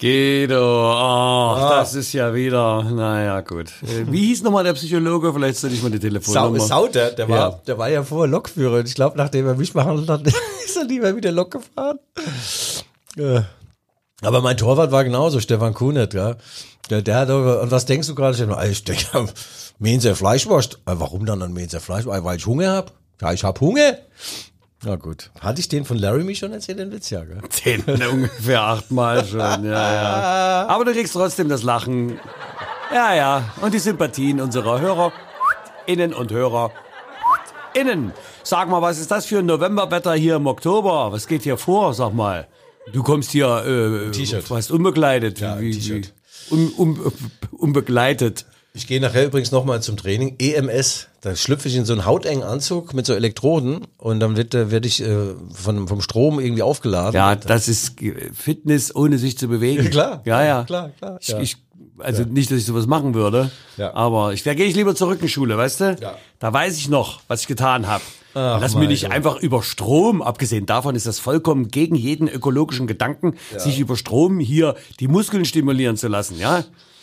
[0.00, 1.76] Guido, ach, Ah.
[1.80, 3.72] das ist ja wieder, naja, gut.
[3.82, 5.32] Äh, Wie hieß nochmal der Psychologe?
[5.32, 6.60] Vielleicht soll ich mal die Telefonnummer.
[6.60, 7.60] Sauter, der war, Ja.
[7.66, 10.22] der war ja vorher Lokführer und ich glaube, nachdem er mich behandelt hat,
[10.64, 11.98] ist er lieber wieder Lok gefahren.
[13.16, 13.40] Äh.
[14.22, 16.36] Aber mein Torwart war genauso, Stefan Kunert, ja.
[16.90, 18.36] Der, der hat und was denkst du gerade?
[18.70, 19.04] Ich denke,
[19.80, 20.74] Menser Fleischwurst.
[20.86, 22.22] Äh, Warum dann an Menser Fleischwurst?
[22.24, 22.92] Weil ich Hunger hab.
[23.20, 23.98] Ja, ich hab Hunger.
[24.84, 25.30] Na gut.
[25.40, 27.40] Hatte ich den von Laramie schon erzählt, den Witz, ja, gell?
[27.48, 30.66] Zehn, ne, ungefähr achtmal schon, ja, ja.
[30.68, 32.18] Aber du kriegst trotzdem das Lachen.
[32.94, 33.54] Ja, ja.
[33.60, 35.12] Und die Sympathien unserer Hörer,
[35.86, 36.70] Innen und Hörer,
[37.74, 38.12] Innen.
[38.44, 41.12] Sag mal, was ist das für ein Novemberwetter hier im Oktober?
[41.12, 42.46] Was geht hier vor, sag mal?
[42.92, 44.44] Du kommst hier, äh, T-Shirt.
[44.44, 45.40] fast unbekleidet.
[45.40, 46.02] Ja, wie, wie,
[46.50, 47.12] un, un,
[47.52, 48.46] unbegleitet.
[48.78, 50.36] Ich gehe nachher übrigens nochmal zum Training.
[50.38, 51.08] EMS.
[51.20, 54.70] Da schlüpfe ich in so einen hautengen Anzug mit so Elektroden und dann wird, äh,
[54.70, 57.12] werde ich äh, von, vom Strom irgendwie aufgeladen.
[57.16, 57.96] Ja, das ist
[58.32, 59.82] Fitness, ohne sich zu bewegen.
[59.82, 60.22] Ja, klar.
[60.24, 60.62] Ja, ja.
[60.62, 61.40] Klar, klar, Ich, ja.
[61.40, 61.56] ich,
[61.98, 63.50] also nicht, dass ich sowas machen würde.
[63.78, 63.94] Ja.
[63.94, 65.96] Aber ich, da gehe ich lieber zurück in Schule, weißt du?
[66.00, 66.14] Ja.
[66.38, 68.04] Da weiß ich noch, was ich getan habe.
[68.34, 69.16] Ach, Lass mich nicht Michael.
[69.16, 74.38] einfach über Strom, abgesehen davon ist das vollkommen gegen jeden ökologischen Gedanken, sich über Strom
[74.38, 76.62] hier die Muskeln stimulieren zu lassen, ja?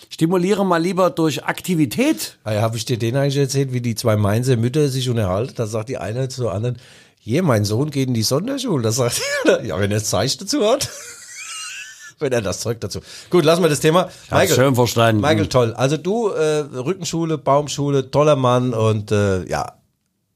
[0.10, 2.38] Stimuliere mal lieber durch Aktivität.
[2.44, 5.54] Ah ja, habe ich dir den eigentlich erzählt, wie die zwei Mainzer Mütter sich unterhalten?
[5.56, 6.78] Da sagt die eine zur anderen,
[7.20, 8.84] hier, mein Sohn geht in die Sonderschule.
[8.84, 10.90] Da sagt die, ja, wenn er das Zeichen dazu hat.
[12.20, 13.00] wenn er das Zeug dazu.
[13.30, 14.10] Gut, lassen wir das Thema.
[14.30, 15.22] Hab's schön verstanden.
[15.22, 15.74] Michael, toll.
[15.74, 19.80] Also du, äh, Rückenschule, Baumschule, toller Mann und äh, ja,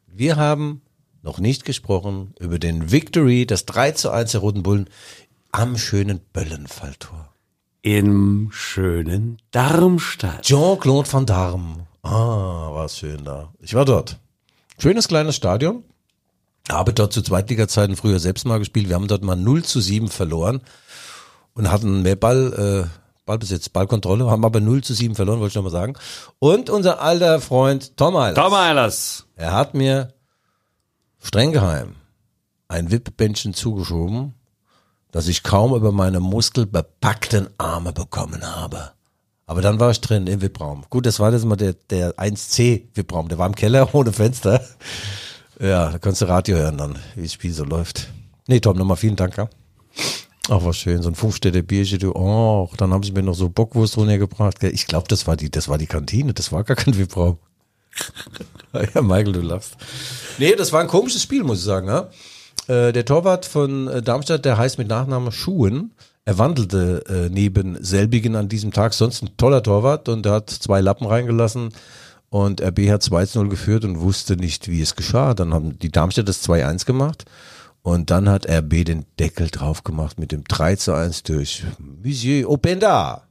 [0.08, 0.82] wir haben
[1.22, 4.90] noch nicht gesprochen über den Victory, das 3 zu 1 der Roten Bullen
[5.52, 7.34] am schönen Böllenfalltor.
[7.82, 10.42] Im schönen Darmstadt.
[10.42, 11.88] Jean-Claude Van Damme.
[12.02, 13.54] Ah, war schön da.
[13.60, 14.18] Ich war dort.
[14.78, 15.84] Schönes kleines Stadion.
[16.70, 18.90] Habe dort zu Zweitliga-Zeiten früher selbst mal gespielt.
[18.90, 20.62] Wir haben dort mal 0 zu 7 verloren
[21.54, 25.56] und hatten mehr Ball, äh, Ballbesitz, Ballkontrolle, haben aber 0 zu 7 verloren, wollte ich
[25.56, 25.94] noch mal sagen.
[26.38, 28.36] Und unser alter Freund Tom Eilers.
[28.36, 29.26] Tom Eilers.
[29.36, 30.14] Er hat mir
[31.20, 31.96] streng geheim
[32.70, 34.36] ein Wippbändchen zugeschoben,
[35.12, 38.92] das ich kaum über meine muskelbepackten Arme bekommen habe.
[39.46, 40.86] Aber dann war ich drin im Wippraum.
[40.90, 43.30] Gut, das war das mal der, der 1C Wippraum.
[43.30, 44.62] Der war im Keller ohne Fenster.
[45.60, 48.10] Ja, da konntest du Radio hören dann, wie das Spiel so läuft.
[48.48, 49.50] Nee, Tom, nochmal vielen Dank, ja.
[50.50, 53.50] Ach, was schön, so ein Fünfstädter Bierchen, du, oh, dann haben sie mir noch so
[53.50, 54.64] Bockwurst runtergebracht.
[54.64, 57.38] Ich glaube, das war die, das war die Kantine, das war gar kein Wippraum.
[58.94, 59.78] Ja, Michael, du lachst.
[60.38, 61.88] Nee, das war ein komisches Spiel, muss ich sagen.
[61.88, 62.08] Ja?
[62.70, 65.92] Äh, der Torwart von äh, Darmstadt, der heißt mit Nachnamen Schuhen.
[66.24, 68.94] Er wandelte äh, neben selbigen an diesem Tag.
[68.94, 71.70] Sonst ein toller Torwart und er hat zwei Lappen reingelassen.
[72.30, 75.34] Und RB hat 2-0 geführt und wusste nicht, wie es geschah.
[75.34, 77.26] Dann haben die Darmstadt das 2-1 gemacht.
[77.82, 83.24] Und dann hat RB den Deckel drauf gemacht mit dem 3-1 durch Monsieur Openda.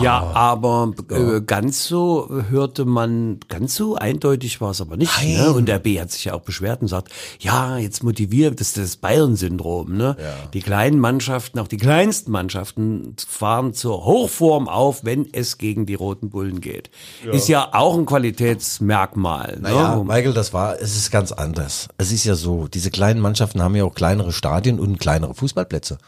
[0.00, 0.52] Ja, Ah.
[0.52, 5.12] aber äh, ganz so hörte man, ganz so eindeutig war es aber nicht.
[5.20, 5.34] Nein.
[5.36, 5.52] Ne?
[5.52, 8.78] Und der B hat sich ja auch beschwert und sagt, ja, jetzt motiviert, das ist
[8.78, 9.96] das Bayern-Syndrom.
[9.96, 10.16] Ne?
[10.54, 15.94] Die kleinen Mannschaften, auch die kleinsten Mannschaften fahren zur Hochform auf, wenn es gegen die
[15.94, 16.90] Roten Bullen geht.
[17.30, 19.58] Ist ja auch ein Qualitätsmerkmal.
[19.60, 20.04] Naja, ne?
[20.04, 21.88] Michael, das war, es ist ganz anders.
[21.98, 25.98] Es ist ja so, diese kleinen Mannschaften haben ja auch kleinere Stadien und kleinere Fußballplätze.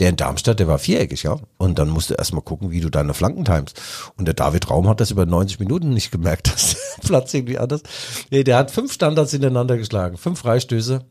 [0.00, 1.38] Der in Darmstadt, der war viereckig, ja.
[1.56, 3.80] Und dann musst du erstmal gucken, wie du deine Flanken timest.
[4.16, 7.58] Und der David Raum hat das über 90 Minuten nicht gemerkt, dass der Platz irgendwie
[7.58, 7.82] anders.
[8.30, 11.04] Nee, der hat fünf Standards hintereinander geschlagen, fünf Freistöße,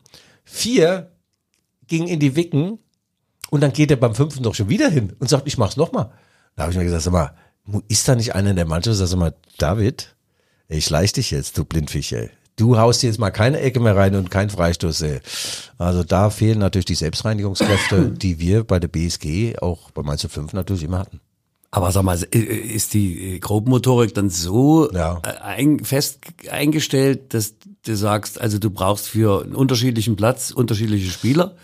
[0.44, 1.12] vier
[1.86, 2.78] gingen in die Wicken
[3.50, 6.10] und dann geht er beim fünften doch schon wieder hin und sagt, ich mach's nochmal.
[6.56, 7.34] Da habe ich mir gesagt, sag mal,
[7.88, 10.14] ist da nicht einer in der Mannschaft, sag mal, David,
[10.68, 12.30] ich schleich dich jetzt, du Blindfisch, ey.
[12.56, 15.02] Du haust jetzt mal keine Ecke mehr rein und kein Freistoß.
[15.02, 15.20] Ey.
[15.78, 20.52] Also da fehlen natürlich die Selbstreinigungskräfte, die wir bei der BSG, auch bei Mainz 5
[20.52, 21.20] natürlich immer hatten.
[21.76, 25.20] Aber sag mal, äh, ist die Grobmotorik dann so Ja.
[25.24, 31.10] äh, ein, fest eingestellt, dass du sagst, also du brauchst für einen unterschiedlichen Platz unterschiedliche
[31.10, 31.56] Spieler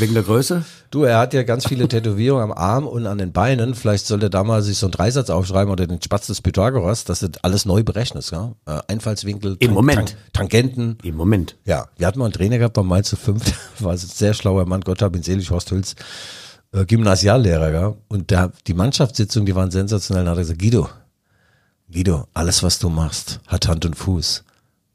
[0.00, 0.64] wegen der Größe?
[0.90, 3.74] Du, er hat ja ganz viele Tätowierungen am Arm und an den Beinen.
[3.76, 7.04] Vielleicht sollte er da mal sich so einen Dreisatz aufschreiben oder den Spatz des Pythagoras,
[7.04, 8.32] dass du alles neu berechnest.
[8.32, 8.52] Ja?
[8.66, 10.16] Äh, Einfallswinkel, Im Moment.
[10.32, 10.98] Tangenten.
[11.04, 11.56] Im Moment.
[11.64, 14.66] Ja, wir hatten mal einen Trainer gehabt bei Mainz 5, der war ein sehr schlauer
[14.66, 15.94] Mann, Gott hab ihn selig, Horst Hülz,
[16.72, 17.94] äh, Gymnasiallehrer, ja.
[18.08, 20.24] Und der, die Mannschaftssitzungen, die waren sensationell.
[20.24, 20.88] Da hat er gesagt, Guido,
[21.90, 24.44] Guido, alles was du machst, hat Hand und Fuß.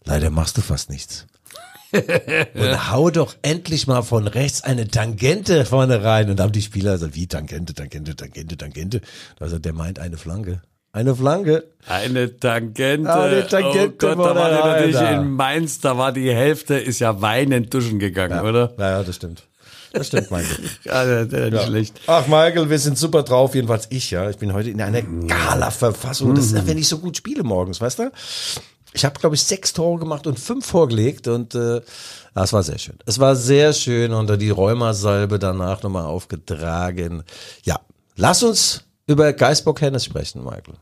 [0.06, 1.28] Leider machst du fast nichts.
[1.94, 6.30] und hau doch endlich mal von rechts eine Tangente vorne rein.
[6.30, 9.02] Und da haben die Spieler gesagt, wie Tangente, Tangente, Tangente, Tangente.
[9.40, 10.62] Also der meint eine Flanke.
[10.92, 11.66] Eine Flanke.
[11.86, 13.10] Eine Tangente.
[13.10, 17.00] Ah, die Tangente oh Gott, da war natürlich in Mainz, da war die Hälfte, ist
[17.00, 18.74] ja weinend duschen gegangen, oder?
[18.78, 19.47] Ja, ja, das stimmt.
[19.98, 20.70] Das stimmt, Michael.
[20.84, 22.02] Ja, der, der nicht schlecht.
[22.08, 24.30] Ach, Michael, wir sind super drauf, jedenfalls ich, ja.
[24.30, 26.36] Ich bin heute in einer Gala-Verfassung.
[26.36, 28.12] Das ist, wenn ich so gut spiele morgens, weißt du?
[28.94, 31.82] Ich habe, glaube ich, sechs Tore gemacht und fünf vorgelegt und äh,
[32.34, 32.98] das war sehr schön.
[33.06, 37.24] Es war sehr schön unter die Rheumasalbe danach nochmal aufgetragen.
[37.64, 37.80] Ja,
[38.16, 40.76] lass uns über Geisbock Hennes sprechen, Michael.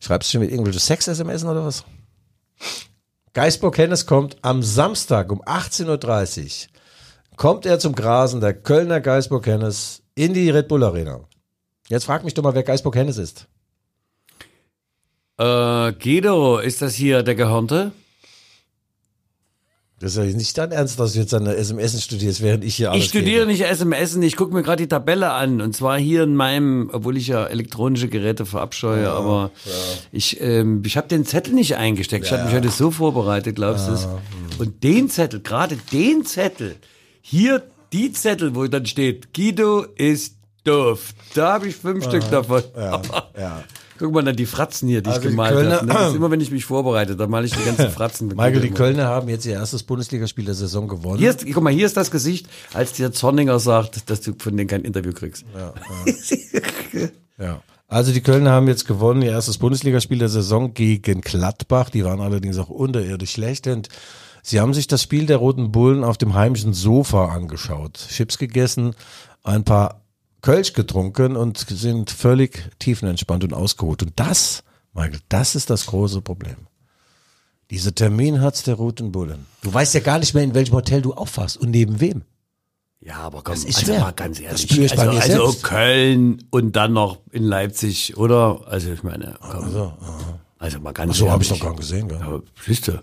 [0.00, 1.84] Schreibst du schon mit irgendwelche Sex-SMS oder was?
[3.32, 6.73] Geisbock Hennes kommt am Samstag um 18.30 Uhr
[7.36, 11.20] kommt er zum Grasen der Kölner Geisbock Hennes in die Red Bull Arena.
[11.88, 13.46] Jetzt frag mich doch mal, wer Geisbock Hennes ist.
[15.36, 17.92] Äh, Guido, ist das hier der Gehörnte?
[20.00, 22.76] Das ist ja nicht dein Ernst, dass du jetzt an der SMS studierst, während ich
[22.76, 25.60] hier alles Ich studiere nicht SMS, ich gucke mir gerade die Tabelle an.
[25.60, 29.50] Und zwar hier in meinem, obwohl ich ja elektronische Geräte verabscheue, aber
[30.12, 32.26] ich, ähm, ich habe den Zettel nicht eingesteckt.
[32.26, 34.08] Ich habe mich heute so vorbereitet, glaubst du es?
[34.58, 36.76] Und den Zettel, gerade den Zettel,
[37.26, 37.62] hier
[37.94, 41.14] die Zettel, wo dann steht, Guido ist doof.
[41.32, 42.62] Da habe ich fünf Stück davon.
[42.76, 43.64] ja.
[43.98, 46.08] Guck mal dann die Fratzen hier, die Also ich gemalt habe.
[46.08, 48.28] Ist immer, wenn ich mich vorbereite, dann male ich die ganzen Fratzen.
[48.28, 51.18] Michael, die Kölner haben jetzt ihr erstes Bundesligaspiel der Saison gewonnen.
[51.18, 54.54] Hier ist, guck mal, hier ist das Gesicht, als dir Zorninger sagt, dass du von
[54.56, 55.44] denen kein Interview kriegst.
[57.36, 57.62] Ja.
[57.88, 61.90] Also die Kölner haben jetzt gewonnen, ihr erstes Bundesligaspiel der Saison gegen Gladbach.
[61.90, 63.88] Die waren allerdings auch unterirdisch schlecht und
[64.44, 67.94] sie haben sich das Spiel der Roten Bullen auf dem heimischen Sofa angeschaut.
[68.08, 68.94] Chips gegessen,
[69.42, 70.02] ein paar
[70.42, 74.02] Kölsch getrunken und sind völlig tiefenentspannt und ausgeruht.
[74.02, 76.56] Und das, Michael, das ist das große Problem.
[77.70, 79.46] Dieser Termin hat's der Roten Bullen.
[79.62, 82.22] Du weißt ja gar nicht mehr, in welchem Hotel du auffährst und neben wem.
[83.00, 84.00] Ja, aber komm, ist also schwer.
[84.00, 84.62] mal ganz Das ehrlich.
[84.62, 85.62] spüre ich bei also, mir also selbst.
[85.64, 88.60] Köln und dann noch in Leipzig, oder?
[88.66, 89.64] Also ich meine, komm.
[89.64, 89.92] Also,
[90.58, 92.08] Also mal ganz so habe ich doch gar nicht gesehen.
[92.08, 92.22] Gell?
[92.22, 93.02] Aber siehst du.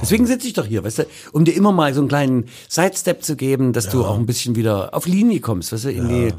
[0.00, 3.22] Deswegen sitze ich doch hier, weißt du, um dir immer mal so einen kleinen Sidestep
[3.22, 6.34] zu geben, dass du auch ein bisschen wieder auf Linie kommst, weißt du, in die,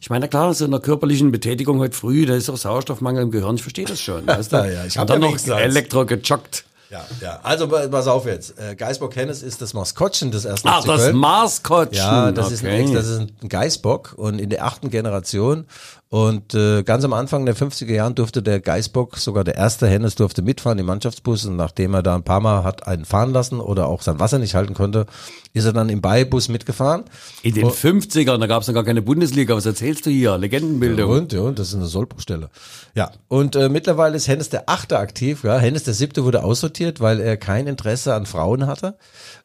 [0.00, 3.30] ich meine, klar, so in der körperlichen Betätigung heute früh, da ist auch Sauerstoffmangel im
[3.30, 4.56] Gehirn, ich verstehe das schon, weißt du.
[4.56, 5.58] Ja, ja, ich hab Und dann ja noch.
[5.58, 6.64] Elektro gejoggt.
[6.88, 7.40] Ja, ja.
[7.42, 8.54] Also pa- pass auf jetzt.
[8.60, 11.16] Äh, Geisbock Hennes ist das Maskottchen des ersten Ach, das Köln.
[11.16, 11.96] Maskottchen.
[11.96, 12.94] Ja, das ist, ein, okay.
[12.94, 15.66] Das ist ein Geißbock und in der achten Generation.
[16.08, 20.14] Und äh, ganz am Anfang der 50er Jahren durfte der Geißbock, sogar der erste Hennes,
[20.14, 21.46] durfte mitfahren im Mannschaftsbus.
[21.46, 24.38] Und nachdem er da ein paar Mal hat einen fahren lassen oder auch sein Wasser
[24.38, 25.06] nicht halten konnte,
[25.52, 27.04] ist er dann im Beibus mitgefahren.
[27.42, 29.56] In den 50ern, da gab es noch gar keine Bundesliga.
[29.56, 30.38] Was erzählst du hier?
[30.38, 31.10] Legendenbildung.
[31.10, 32.50] Und, ja, und das ist eine Sollbruchstelle.
[32.94, 35.42] Ja, und äh, mittlerweile ist Hennes der Achte aktiv.
[35.42, 35.58] Ja.
[35.58, 38.96] Hennes der Siebte wurde aussortiert, weil er kein Interesse an Frauen hatte.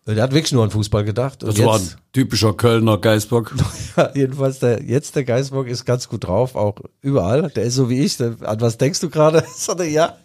[0.07, 1.43] Der hat wirklich nur an Fußball gedacht.
[1.43, 3.53] Und Das war ein jetzt, typischer Kölner Geisbock.
[3.97, 7.49] ja, jedenfalls, der, jetzt der Geisbock ist ganz gut drauf, auch überall.
[7.49, 8.17] Der ist so wie ich.
[8.17, 9.43] Der, an was denkst du gerade?
[9.55, 10.17] Sagt er, ja.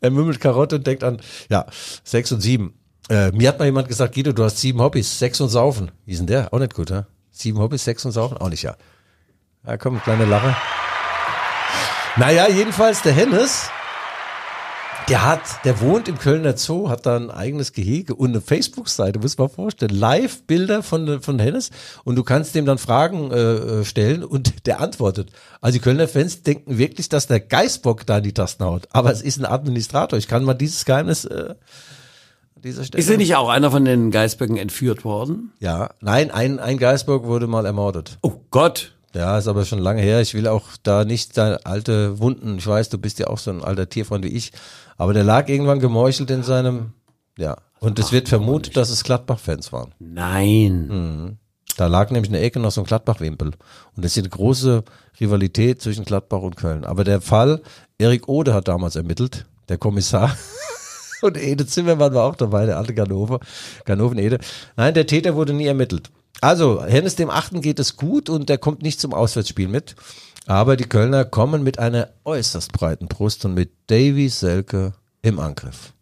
[0.00, 1.66] Er mümmelt Karotte und denkt an, ja,
[2.02, 2.74] sechs und sieben.
[3.08, 5.92] Äh, mir hat mal jemand gesagt, Guido, du hast sieben Hobbys, Sex und Saufen.
[6.06, 6.52] Wie ist denn der?
[6.52, 7.06] Auch nicht gut, ja?
[7.30, 8.36] Sieben Hobbys, Sex und Saufen?
[8.36, 8.76] Auch nicht, ja.
[9.66, 10.56] Ja, komm, kleine Lache.
[12.16, 13.70] Naja, jedenfalls der Hennes,
[15.10, 19.18] der hat, der wohnt im Kölner Zoo, hat da ein eigenes Gehege und eine Facebook-Seite,
[19.18, 19.90] muss man vorstellen.
[19.92, 21.70] Live-Bilder von, von Hennes
[22.04, 25.30] und du kannst dem dann Fragen äh, stellen und der antwortet.
[25.60, 28.86] Also die Kölner Fans denken wirklich, dass der Geißbock da in die Tasten haut.
[28.92, 30.16] Aber es ist ein Administrator.
[30.16, 31.54] Ich kann mal dieses Geheimnis äh,
[32.54, 33.02] an dieser Stelle.
[33.02, 35.52] Ist er nicht auch einer von den Geisböcken entführt worden?
[35.58, 38.18] Ja, nein, ein, ein Geißbock wurde mal ermordet.
[38.22, 38.92] Oh Gott.
[39.12, 40.20] Ja, ist aber schon lange her.
[40.20, 42.58] Ich will auch da nicht deine alte Wunden.
[42.58, 44.52] Ich weiß, du bist ja auch so ein alter Tierfreund wie ich.
[44.96, 46.92] Aber der lag irgendwann gemeuchelt in seinem,
[47.36, 47.56] ja.
[47.80, 49.94] Und es wird vermutet, dass es Gladbach-Fans waren.
[49.98, 51.38] Nein.
[51.76, 53.52] Da lag nämlich in der Ecke noch so ein Gladbach-Wimpel.
[53.96, 54.84] Und es ist eine große
[55.18, 56.84] Rivalität zwischen Gladbach und Köln.
[56.84, 57.62] Aber der Fall,
[57.98, 60.36] Erik Ode hat damals ermittelt, der Kommissar.
[61.22, 63.40] Und Ede Zimmermann war auch dabei, der alte Ganover.
[63.84, 64.38] Ganoven Ede.
[64.76, 66.10] Nein, der Täter wurde nie ermittelt.
[66.40, 69.94] Also, Hennes dem Achten geht es gut und der kommt nicht zum Auswärtsspiel mit.
[70.46, 75.92] Aber die Kölner kommen mit einer äußerst breiten Brust und mit Davy Selke im Angriff.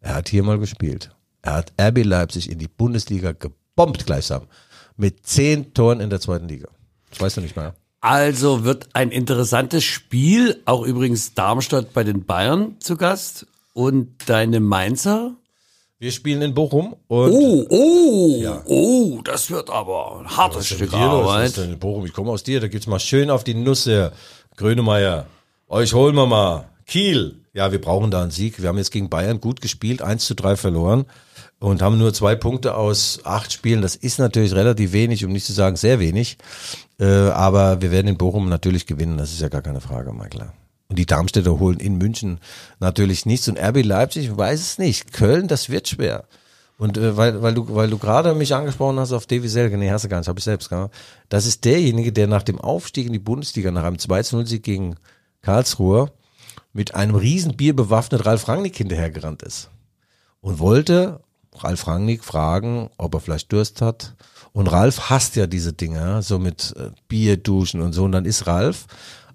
[0.00, 1.10] Er hat hier mal gespielt.
[1.42, 4.48] Er hat RB Leipzig in die Bundesliga gebombt gleichsam.
[4.96, 6.68] Mit zehn Toren in der zweiten Liga.
[7.10, 7.74] Das weißt du nicht mehr.
[8.00, 14.60] Also wird ein interessantes Spiel, auch übrigens Darmstadt bei den Bayern zu Gast und deine
[14.60, 15.36] Mainzer.
[16.04, 21.00] Wir spielen in Bochum und Oh, oh, oh, das wird aber ein hartes Stück los?
[21.00, 21.46] Arbeit.
[21.46, 22.04] ist denn in Bochum?
[22.04, 24.12] Ich komme aus dir, da gibt's mal schön auf die Nüsse.
[24.58, 25.24] Grönemeyer,
[25.66, 26.68] euch holen wir mal.
[26.84, 27.36] Kiel.
[27.54, 28.60] Ja, wir brauchen da einen Sieg.
[28.60, 31.06] Wir haben jetzt gegen Bayern gut gespielt, 1 zu 3 verloren
[31.58, 33.80] und haben nur zwei Punkte aus acht Spielen.
[33.80, 36.36] Das ist natürlich relativ wenig, um nicht zu sagen sehr wenig.
[37.00, 40.52] Äh, aber wir werden in Bochum natürlich gewinnen, das ist ja gar keine Frage, klar.
[40.94, 42.38] Und die Darmstädter holen in München
[42.78, 43.48] natürlich nichts.
[43.48, 45.12] Und RB Leipzig, weiß es nicht.
[45.12, 46.22] Köln, das wird schwer.
[46.78, 49.90] Und äh, weil, weil du, weil du gerade mich angesprochen hast auf Davy Selke, nee,
[49.90, 50.92] hast du gar nicht, habe ich selbst gemacht.
[51.30, 54.94] Das ist derjenige, der nach dem Aufstieg in die Bundesliga, nach einem 2-0-Sieg gegen
[55.42, 56.12] Karlsruhe,
[56.72, 59.70] mit einem riesen Bier bewaffnet Ralf Rangnick hinterhergerannt ist.
[60.42, 61.22] Und wollte
[61.56, 64.14] Ralf Rangnick fragen, ob er vielleicht Durst hat.
[64.52, 68.04] Und Ralf hasst ja diese Dinge, so mit äh, Bier duschen und so.
[68.04, 68.86] Und dann ist Ralf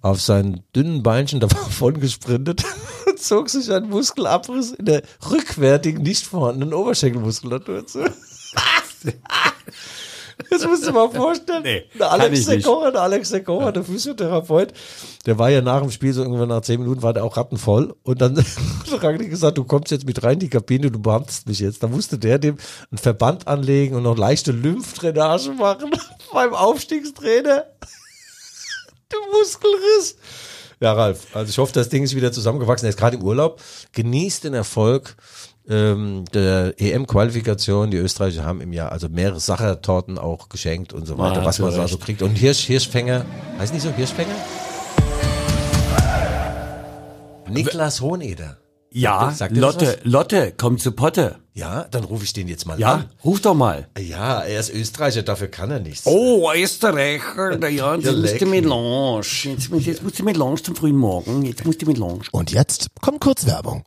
[0.01, 2.63] auf seinen dünnen Beinchen davon gesprintet
[3.07, 8.05] und zog sich einen Muskelabriss in der rückwärtigen, nicht vorhandenen Oberschenkelmuskulatur zu.
[10.49, 11.63] Das musst du dir mal vorstellen.
[11.63, 12.45] Nee, der Alex.
[12.45, 14.73] Sekora, der Alex Sekora, der Physiotherapeut,
[15.25, 17.93] der war ja nach dem Spiel, so irgendwann nach zehn Minuten, war der auch rattenvoll.
[18.03, 18.37] Und dann
[18.91, 21.83] hat Rangnick gesagt, du kommst jetzt mit rein in die Kabine, du beamtest mich jetzt.
[21.83, 22.57] Da musste der dem
[22.89, 25.91] einen Verband anlegen und noch leichte Lymphdrainage machen
[26.33, 27.65] beim Aufstiegstrainer.
[29.09, 30.15] Du Muskelriss.
[30.79, 32.85] Ja, Ralf, also ich hoffe, das Ding ist wieder zusammengewachsen.
[32.85, 33.61] Er ist gerade im Urlaub.
[33.93, 35.15] Genießt den Erfolg
[35.67, 37.91] ähm, der EM-Qualifikation.
[37.91, 41.59] Die Österreicher haben im Jahr also mehrere Sachertorten auch geschenkt und so weiter, Ah, was
[41.59, 42.21] man so also kriegt.
[42.21, 43.25] Und Hirsch, Hirschfänger,
[43.57, 44.35] heißt nicht so Hirschfänger?
[47.49, 48.57] Niklas Hohneder.
[48.91, 51.35] Ja, Lotte, Lotte, komm zu Potte.
[51.59, 53.05] Ja, dann rufe ich den jetzt mal Ja, an.
[53.23, 53.87] ruf doch mal.
[53.99, 56.05] Ja, er ist Österreicher, dafür kann er nichts.
[56.05, 58.69] Oh, Österreicher, na ja, jetzt Ja, musst du mit mich.
[58.69, 59.21] Lange.
[59.43, 61.43] Jetzt, musst- jetzt musst du mit Lange zum frühen Morgen.
[61.45, 62.21] Jetzt musst du mit Lange.
[62.31, 63.83] Und jetzt kommt kurz Werbung.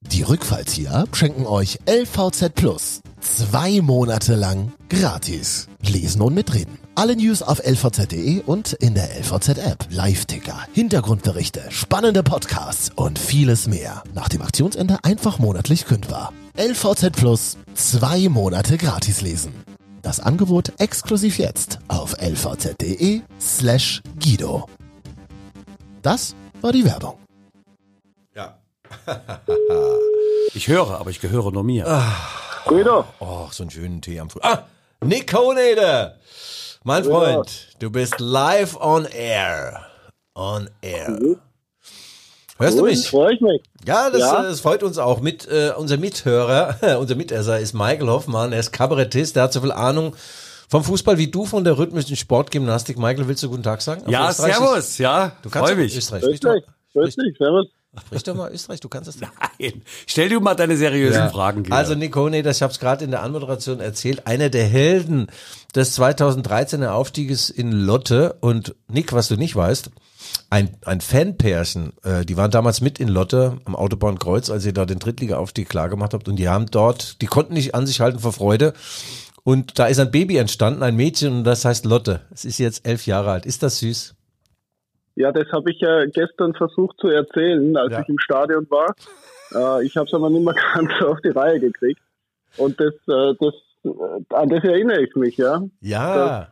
[0.00, 3.00] Die Rückfallzieher schenken euch LVZ Plus.
[3.20, 5.68] Zwei Monate lang gratis.
[5.80, 6.76] Lesen und mitreden.
[6.96, 9.86] Alle News auf lvz.de und in der LVZ-App.
[9.90, 14.02] Live-Ticker, Hintergrundberichte, spannende Podcasts und vieles mehr.
[14.12, 16.32] Nach dem Aktionsende einfach monatlich kündbar.
[16.56, 17.56] LVZ Plus.
[17.74, 19.54] Zwei Monate gratis lesen.
[20.02, 24.68] Das Angebot exklusiv jetzt auf lvz.de slash Guido.
[26.02, 27.18] Das war die Werbung.
[28.34, 28.58] Ja.
[30.54, 31.86] Ich höre, aber ich gehöre nur mir.
[32.66, 34.40] Guido, Oh, so einen schönen Tee am Früh.
[34.42, 34.64] Ah,
[35.02, 36.18] Nick Honeder.
[36.84, 39.86] Mein Freund, du bist live on air.
[40.34, 41.18] On air.
[42.62, 43.08] Hörst du gut, mich?
[43.08, 43.62] freue ich mich.
[43.86, 44.40] Ja, das, Ja.
[44.40, 45.20] äh, das freut uns auch.
[45.20, 48.52] Mit äh, unser Mithörer, unser Mitesser ist Michael Hoffmann.
[48.52, 50.14] Er ist Kabarettist, der hat so viel Ahnung
[50.68, 52.98] vom Fußball wie du von der rhythmischen Sportgymnastik.
[52.98, 54.02] Michael, willst du guten Tag sagen?
[54.06, 55.32] Auf ja, servus, ja.
[55.42, 55.96] Du kannst Freu mich.
[55.96, 56.22] Österreich.
[56.22, 57.66] Sprich, dich, servus.
[58.00, 59.28] Sprich doch mal Österreich, du kannst es doch.
[59.58, 59.82] Nein.
[60.06, 61.28] Stell dir mal deine seriösen Ja.
[61.28, 61.62] Fragen.
[61.62, 61.76] Guido.
[61.76, 65.26] Also Nick Honey, das ich habe es gerade in der Anmoderation erzählt, einer der Helden
[65.74, 69.90] des 2013er Aufstieges in Lotte und Nick, was du nicht weißt,
[70.50, 74.84] ein, ein Fanpärchen, äh, die waren damals mit in Lotte am Autobahnkreuz, als ihr da
[74.86, 78.18] den Drittliga-Aufstieg klar gemacht habt und die haben dort, die konnten nicht an sich halten
[78.20, 78.72] vor Freude
[79.44, 82.20] und da ist ein Baby entstanden, ein Mädchen und das heißt Lotte.
[82.32, 83.44] Es ist jetzt elf Jahre alt.
[83.46, 84.14] Ist das süß?
[85.14, 88.00] Ja, das habe ich ja gestern versucht zu erzählen, als Ja.
[88.00, 88.94] ich im Stadion war.
[89.54, 92.00] Äh, ich habe es aber nicht mehr ganz auf die Reihe gekriegt.
[92.56, 95.62] Und das, äh, das, äh, an das erinnere ich mich, ja.
[95.80, 96.48] Ja.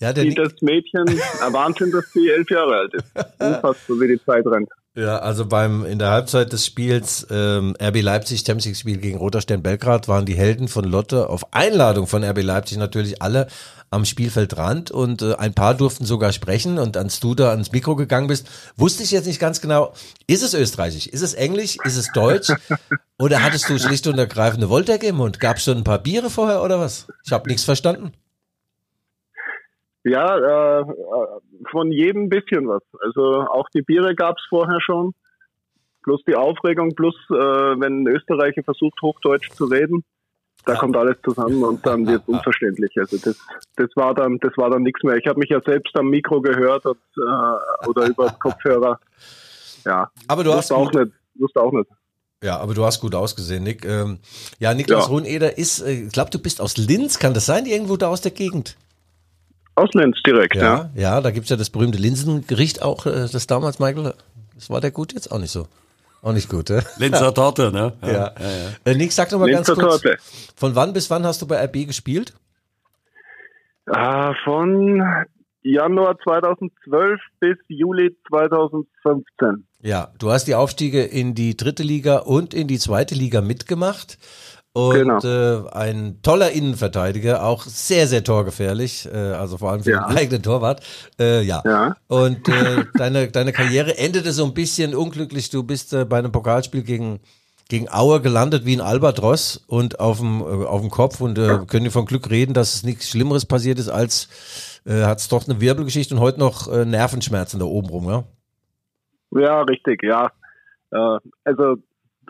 [0.00, 3.06] Ja, der Wie Nick, das Mädchen, Wahnsinn, dass sie elf Jahre alt ist.
[3.40, 4.68] Unfassbar, wie die Zeit rennt.
[4.96, 9.40] Ja, also beim in der Halbzeit des Spiels ähm, RB Leipzig Champions Spiel gegen Roter
[9.40, 13.46] Stern Belgrad waren die Helden von Lotte auf Einladung von RB Leipzig natürlich alle
[13.90, 17.94] am Spielfeldrand und äh, ein paar durften sogar sprechen und als du da ans Mikro
[17.94, 19.92] gegangen bist, wusste ich jetzt nicht ganz genau,
[20.26, 22.52] ist es österreichisch, ist es englisch, ist es deutsch
[23.16, 25.38] oder hattest du schlicht und ergreifend eine Wolldecke im Mund?
[25.38, 27.06] Gab es schon ein paar Biere vorher oder was?
[27.24, 28.10] Ich habe nichts verstanden.
[30.04, 30.86] Ja, äh, äh,
[31.70, 32.82] von jedem bisschen was.
[33.02, 35.12] Also auch die Biere gab's vorher schon.
[36.02, 40.02] Plus die Aufregung, plus äh, wenn ein Österreicher versucht, Hochdeutsch zu reden,
[40.64, 42.92] da kommt alles zusammen und dann wird unverständlich.
[42.96, 43.36] Also das,
[43.76, 45.16] das war dann, das war dann nichts mehr.
[45.16, 48.98] Ich habe mich ja selbst am Mikro gehört und, äh, oder über Kopfhörer.
[49.84, 51.88] Ja, Aber du hast auch gut, nicht, wusste auch nicht.
[52.42, 53.84] Ja, aber du hast gut ausgesehen, Nick.
[53.84, 54.18] Ähm,
[54.58, 55.10] ja, Niklas Ja.
[55.10, 57.66] Runeder ist, äh, ich glaube, du bist aus Linz, kann das sein?
[57.66, 58.76] Irgendwo da aus der Gegend?
[59.80, 60.62] Aus Lenz direkt, ja.
[60.62, 64.14] Ja, ja, da gibt's ja das berühmte Linsengericht auch, äh, das damals, Michael.
[64.54, 65.32] Das war der gut jetzt?
[65.32, 65.68] Auch nicht so.
[66.22, 66.82] Auch nicht gut, äh?
[66.98, 67.94] Linzer Torte, ne?
[68.02, 68.34] Ja.
[68.84, 70.18] Äh, Nick, sag doch mal ganz Linzer kurz, Torte.
[70.54, 72.34] von wann bis wann hast du bei RB gespielt?
[73.86, 75.02] Ah, von
[75.62, 79.66] Januar 2012 bis Juli 2015.
[79.82, 84.18] Ja, du hast die Aufstiege in die dritte Liga und in die zweite Liga mitgemacht.
[84.72, 85.18] Und Genau.
[85.66, 90.06] äh, ein toller Innenverteidiger, auch sehr, sehr torgefährlich, äh, also vor allem für Ja.
[90.06, 90.80] den eigenen Torwart.
[91.18, 91.60] Äh, ja.
[91.64, 91.96] Ja.
[92.06, 95.50] Und äh, deine, deine Karriere endete so ein bisschen unglücklich.
[95.50, 97.18] Du bist äh, bei einem Pokalspiel gegen,
[97.68, 101.58] gegen Aue gelandet wie ein Albatros und auf dem, äh, auf dem Kopf und äh,
[101.66, 104.28] können dir von Glück reden, dass es nichts Schlimmeres passiert ist, als
[104.86, 108.24] äh, hat es doch eine Wirbelgeschichte und heute noch Nervenschmerzen da oben rum, ja?
[109.32, 110.30] Ja, richtig, ja.
[111.44, 111.76] Also,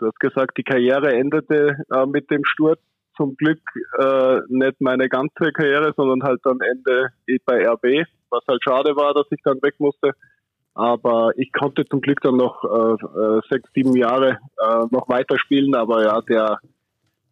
[0.01, 2.79] du hast gesagt, die Karriere endete äh, mit dem Sturz.
[3.15, 3.59] Zum Glück
[3.99, 7.09] äh, nicht meine ganze Karriere, sondern halt dann Ende
[7.45, 10.13] bei RB, was halt schade war, dass ich dann weg musste.
[10.73, 15.75] Aber ich konnte zum Glück dann noch äh, äh, sechs, sieben Jahre äh, noch weiterspielen.
[15.75, 16.59] Aber ja, der,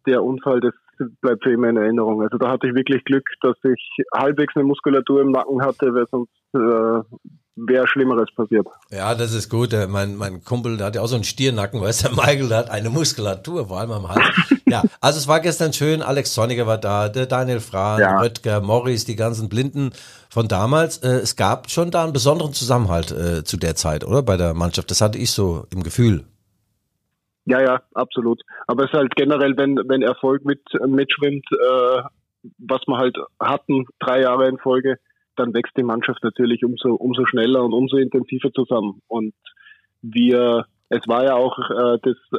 [0.06, 0.74] der Unfall, das
[1.22, 2.22] bleibt für immer in Erinnerung.
[2.22, 6.06] Also da hatte ich wirklich Glück, dass ich halbwegs eine Muskulatur im Nacken hatte, weil
[6.10, 7.16] sonst äh,
[7.66, 8.66] wäre Schlimmeres passiert.
[8.90, 9.72] Ja, das ist gut.
[9.72, 12.48] Äh, Mein, mein Kumpel, der hat ja auch so einen Stiernacken, weißt du, der Michael,
[12.48, 14.24] der hat eine Muskulatur, vor allem am Hals.
[14.66, 18.20] ja, also es war gestern schön, Alex Sonniger war da, der Daniel Frahn, Ja.
[18.20, 19.92] Röttger, Morris, die ganzen Blinden
[20.28, 20.98] von damals.
[20.98, 24.22] Äh, Es gab schon da einen besonderen Zusammenhalt äh, zu der Zeit, oder?
[24.22, 24.90] Bei der Mannschaft.
[24.90, 26.24] Das hatte ich so im Gefühl.
[27.46, 28.40] Ja, ja, absolut.
[28.66, 32.02] Aber es ist halt generell, wenn, wenn Erfolg mit, mitschwimmt, äh,
[32.58, 34.98] was wir halt hatten, drei Jahre in Folge,
[35.36, 39.00] dann wächst die Mannschaft natürlich umso, umso schneller und umso intensiver zusammen.
[39.08, 39.34] Und
[40.02, 42.38] wir, es war ja auch äh, das äh,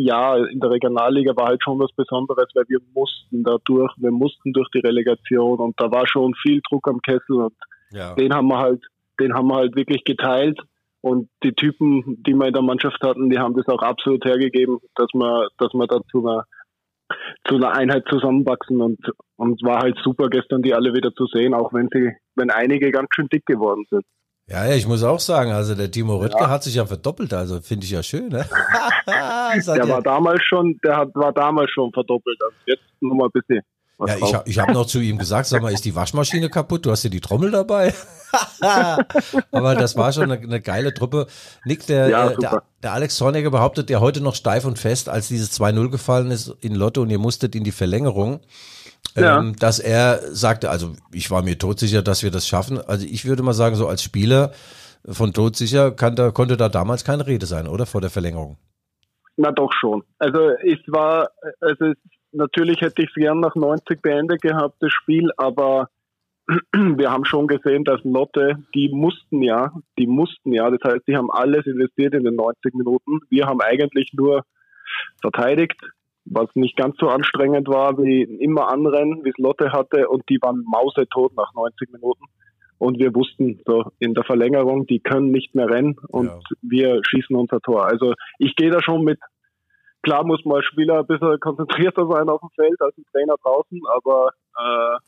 [0.00, 4.10] Jahr in der Regionalliga war halt schon was Besonderes, weil wir mussten da durch, wir
[4.12, 7.54] mussten durch die Relegation und da war schon viel Druck am Kessel und
[7.90, 8.14] Ja.
[8.14, 8.82] den haben wir halt,
[9.20, 10.60] den haben wir halt wirklich geteilt.
[11.00, 14.78] Und die Typen, die wir in der Mannschaft hatten, die haben das auch absolut hergegeben,
[14.96, 16.44] dass wir, dass wir da zu einer,
[17.46, 18.98] zu einer Einheit zusammenwachsen und,
[19.36, 22.90] und war halt super gestern, die alle wieder zu sehen, auch wenn sie, wenn einige
[22.90, 24.04] ganz schön dick geworden sind.
[24.50, 27.60] Ja, ja, ich muss auch sagen, also der Timo Röttger hat sich ja verdoppelt, also
[27.60, 28.46] finde ich ja schön, ne?
[29.06, 33.26] Der ja- war damals schon, der hat, war damals schon verdoppelt, also jetzt nur mal
[33.26, 33.62] ein bisschen.
[33.98, 36.48] Was Ja, ich, hab- ich habe noch zu ihm gesagt, sag mal, ist die Waschmaschine
[36.48, 36.86] kaputt?
[36.86, 37.92] Du hast ja die Trommel dabei.
[39.50, 41.26] Aber das war schon eine, eine geile Truppe.
[41.64, 45.08] Nick, der, Ja, äh, der, der Alex Zorniger behauptet ja heute noch steif und fest,
[45.08, 48.40] als dieses 2-0 gefallen ist in Lotto und ihr musstet in die Verlängerung,
[49.16, 49.38] Ja.
[49.38, 52.80] ähm, dass er sagte, also ich war mir todsicher, dass wir das schaffen.
[52.80, 54.52] Also ich würde mal sagen, so als Spieler
[55.08, 57.86] von todsicher kann da, konnte da damals keine Rede sein, oder?
[57.86, 58.58] Vor der Verlängerung.
[59.40, 60.02] Na doch schon.
[60.18, 61.30] Also es war,
[61.60, 61.96] also es,
[62.32, 65.90] natürlich hätte ich es gern nach 90 beendet gehabt, das Spiel, aber
[66.74, 71.16] wir haben schon gesehen, dass Lotte, die mussten ja, die mussten ja, das heißt, die
[71.16, 73.20] haben alles investiert in den 90 Minuten.
[73.30, 74.42] Wir haben eigentlich nur
[75.20, 75.80] verteidigt,
[76.24, 80.38] was nicht ganz so anstrengend war wie immer Anrennen, wie es Lotte hatte, und die
[80.42, 82.24] waren mausetot nach 90 Minuten.
[82.78, 86.38] Und wir wussten so in der Verlängerung, die können nicht mehr rennen und Ja.
[86.62, 87.86] wir schießen unser Tor.
[87.86, 89.18] Also ich gehe da schon mit.
[90.02, 93.34] Klar muss man als Spieler ein bisschen konzentrierter sein auf dem Feld als ein Trainer
[93.42, 94.98] draußen, aber äh,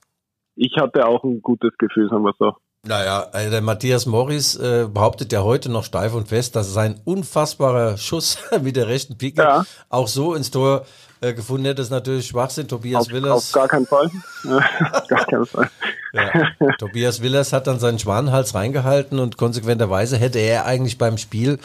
[0.57, 2.55] ich hatte auch ein gutes Gefühl, sagen wir so.
[2.87, 6.99] Naja, also der Matthias Morris äh, behauptet ja heute noch steif und fest, dass sein
[7.05, 9.65] unfassbarer Schuss mit der rechten Pike Ja.
[9.91, 10.87] auch so ins Tor
[11.21, 11.83] äh, gefunden hätte.
[11.83, 12.69] Ist natürlich Schwachsinn.
[12.69, 14.11] Tobias Auf, auf Willers, gar keinen Fall.
[14.93, 15.71] auf gar keinen Fall.
[16.13, 21.59] ja, Tobias Willers hat dann seinen Schwanenhals reingehalten und konsequenterweise hätte er eigentlich beim Spiel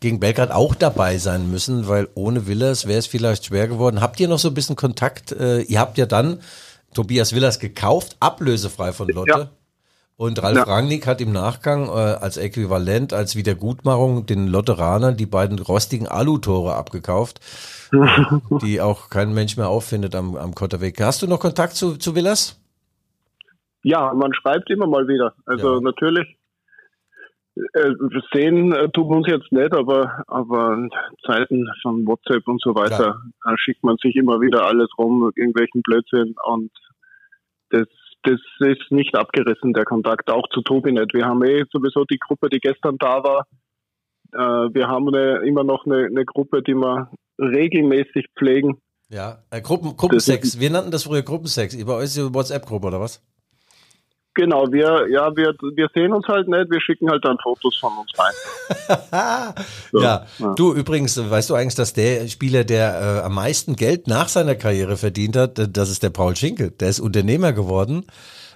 [0.00, 4.00] gegen Belgrad auch dabei sein müssen, weil ohne Willers wäre es vielleicht schwer geworden.
[4.00, 5.30] Habt ihr noch so ein bisschen Kontakt?
[5.32, 6.40] Äh, ihr habt ja dann
[6.94, 9.30] Tobias Willers gekauft, ablösefrei von Lotte.
[9.30, 9.50] Ja.
[10.16, 10.62] Und Ralf Ja.
[10.64, 16.74] Rangnick hat im Nachgang äh, als Äquivalent, als Wiedergutmachung den Lotteranern die beiden rostigen Alutore
[16.74, 17.40] abgekauft,
[18.62, 21.00] die auch kein Mensch mehr auffindet am, am Kotterweg.
[21.00, 22.58] Hast du noch Kontakt zu, zu Willers?
[23.82, 25.34] Ja, man schreibt immer mal wieder.
[25.46, 25.80] Also Ja.
[25.80, 26.36] natürlich.
[27.74, 27.92] Äh,
[28.32, 30.90] sehen äh, tun wir uns jetzt nicht, aber aber in
[31.26, 35.82] Zeiten von WhatsApp und so weiter äh, schickt man sich immer wieder alles rum, irgendwelchen
[35.82, 36.70] Blödsinn und
[37.68, 37.86] das
[38.24, 41.12] das ist nicht abgerissen, der Kontakt, auch zu Tobi nicht.
[41.12, 43.46] Wir haben eh sowieso die Gruppe, die gestern da war.
[44.32, 48.78] Äh, wir haben eine, immer noch eine, eine Gruppe, die wir regelmäßig pflegen.
[49.08, 50.58] Ja, äh, Gruppen, Gruppensex.
[50.58, 51.76] Wir nannten das früher Gruppensex.
[51.84, 53.22] Bei euch ist die WhatsApp-Gruppe oder was?
[54.34, 57.92] Genau, wir, ja, wir, wir sehen uns halt nicht, wir schicken halt dann Fotos von
[57.98, 59.54] uns rein.
[59.92, 60.26] ja.
[60.56, 64.54] du übrigens, weißt du eigentlich, dass der Spieler, der äh, am meisten Geld nach seiner
[64.54, 66.70] Karriere verdient hat, äh, das ist der Paul Schinkel.
[66.70, 68.06] Der ist Unternehmer geworden.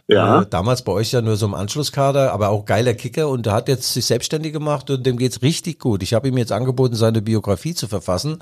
[0.09, 0.43] Ja.
[0.43, 3.55] Äh, damals bei euch ja nur so im Anschlusskader, aber auch geiler Kicker und der
[3.55, 6.03] hat jetzt sich selbstständig gemacht und dem geht's richtig gut.
[6.03, 8.39] Ich habe ihm jetzt angeboten, seine Biografie zu verfassen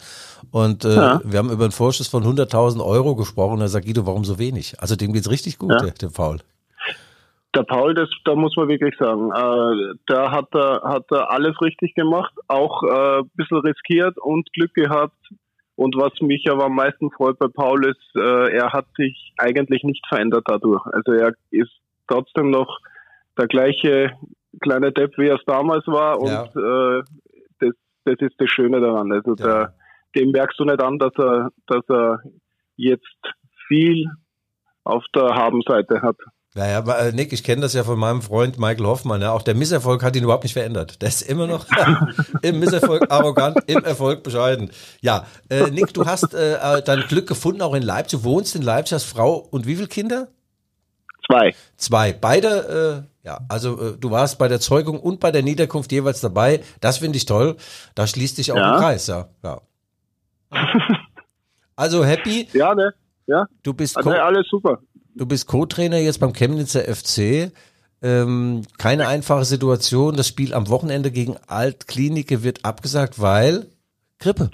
[0.51, 1.21] und äh, Ja.
[1.25, 4.39] wir haben über einen Vorschuss von 100.000 Euro gesprochen und er sagt, Guido, warum so
[4.39, 4.75] wenig?
[4.81, 5.79] Also dem geht's richtig gut, Ja.
[5.79, 6.39] der, dem Paul.
[7.55, 11.55] Der Paul, das, da muss man wirklich sagen, äh, da hat er, hat er alles
[11.63, 15.17] richtig gemacht, auch äh, ein bisschen riskiert und Glück gehabt.
[15.77, 19.83] Und was mich aber am meisten freut bei Paul ist, äh, er hat sich eigentlich
[19.83, 20.85] nicht verändert dadurch.
[20.93, 21.73] Also er ist
[22.07, 22.79] trotzdem noch
[23.37, 24.13] der gleiche
[24.61, 26.21] kleine Depp, wie er es damals war.
[26.21, 26.99] Und Ja.
[26.99, 27.03] äh,
[27.59, 27.73] das,
[28.05, 29.11] das ist das Schöne daran.
[29.13, 29.45] Also Ja.
[29.45, 29.75] der,
[30.15, 32.21] dem merkst du nicht an, dass er, dass er
[32.77, 33.21] jetzt
[33.67, 34.09] viel
[34.85, 36.17] auf der Habenseite hat.
[36.57, 39.21] Naja, aber äh, Nick, ich kenne das ja von meinem Freund Michael Hoffmann.
[39.21, 39.33] Ja.
[39.33, 41.03] Auch der Misserfolg hat ihn überhaupt nicht verändert.
[41.03, 41.67] Der ist immer noch
[42.43, 44.71] im Misserfolg arrogant, im Erfolg bescheiden.
[45.01, 48.21] Ja, äh, Nick, du hast äh, äh, dein Glück gefunden, auch in Leipzig.
[48.21, 50.29] Du wohnst in Leipzig, hast Frau und wie viele Kinder?
[51.27, 51.55] Zwei.
[51.77, 52.13] Zwei.
[52.13, 56.21] Beide, äh, ja, also äh, du warst bei der Zeugung und bei der Niederkunft jeweils
[56.21, 56.63] dabei.
[56.81, 57.57] Das finde ich toll.
[57.97, 58.75] Da schließt dich auch Ja.
[58.75, 59.29] ein Kreis, ja.
[59.43, 59.61] ja.
[61.77, 62.95] Also happy, Ja, ne?
[63.27, 64.79] Ja, du bist also, alles super.
[65.17, 67.53] Du bist Co-Trainer jetzt beim Chemnitzer FC.
[68.03, 70.17] Ähm, keine einfache Situation.
[70.17, 73.67] Das Spiel am Wochenende gegen Altklinike wird abgesagt, weil
[74.19, 74.51] Grippe.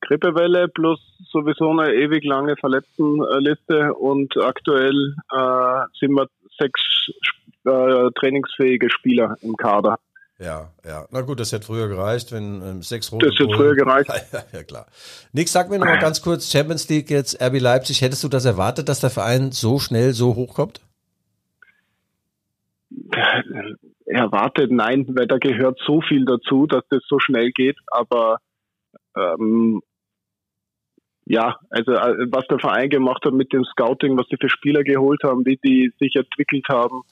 [0.00, 1.00] Grippewelle plus
[1.32, 7.10] sowieso eine ewig lange Verletztenliste und aktuell äh, sind wir sechs
[7.64, 9.98] äh, trainingsfähige Spieler im Kader.
[10.38, 11.06] Ja, ja.
[11.10, 14.10] Na gut, das hätte früher gereicht, wenn ähm, sechs rote Das hätte früher gereicht.
[14.32, 14.86] Ja, ja, klar.
[15.32, 18.44] Nick, sag mir noch mal ganz kurz, Champions League jetzt, RB Leipzig, hättest du das
[18.44, 20.80] erwartet, dass der Verein so schnell so hochkommt?
[24.04, 27.76] Erwartet, nein, weil da gehört so viel dazu, dass das so schnell geht.
[27.90, 28.38] Aber
[29.16, 29.80] ähm,
[31.24, 34.84] ja, also äh, was der Verein gemacht hat mit dem Scouting, was sie für Spieler
[34.84, 37.02] geholt haben, wie die sich entwickelt haben,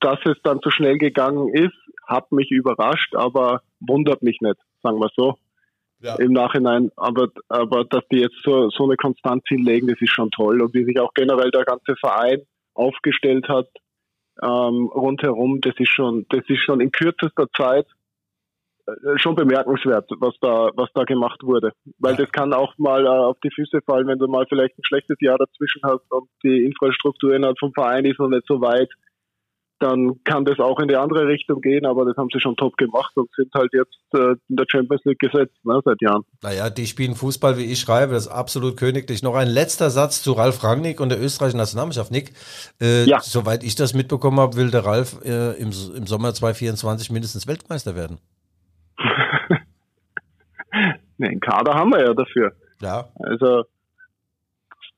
[0.00, 1.76] dass es dann so schnell gegangen ist,
[2.08, 5.36] hat mich überrascht, aber wundert mich nicht, sagen wir so.
[6.00, 6.14] Ja.
[6.16, 10.30] Im Nachhinein, aber, aber dass die jetzt so, so eine Konstanz hinlegen, das ist schon
[10.30, 10.62] toll.
[10.62, 12.42] Und wie sich auch generell der ganze Verein
[12.74, 13.68] aufgestellt hat,
[14.40, 17.86] ähm, rundherum, das ist schon, das ist schon in kürzester Zeit
[18.86, 21.72] äh, schon bemerkenswert, was da, was da gemacht wurde.
[21.98, 22.18] Weil Ja.
[22.18, 25.16] das kann auch mal äh, auf die Füße fallen, wenn du mal vielleicht ein schlechtes
[25.20, 28.88] Jahr dazwischen hast und die Infrastruktur innerhalb vom Verein ist noch nicht so weit,
[29.80, 32.76] dann kann das auch in die andere Richtung gehen, aber das haben sie schon top
[32.76, 36.22] gemacht und sind halt jetzt äh, in der Champions League gesetzt, ne, seit Jahren.
[36.42, 39.22] Naja, die spielen Fußball, wie ich schreibe, das ist absolut königlich.
[39.22, 42.10] Noch ein letzter Satz zu Ralf Rangnick und der österreichischen Nationalmannschaft.
[42.10, 42.32] Nick,
[42.80, 43.20] äh, Ja.
[43.20, 47.94] soweit ich das mitbekommen habe, will der Ralf äh, im, im Sommer 2024 mindestens Weltmeister
[47.96, 48.18] werden.
[51.20, 52.52] Einen Kader haben wir ja dafür.
[52.80, 53.64] Ja, Also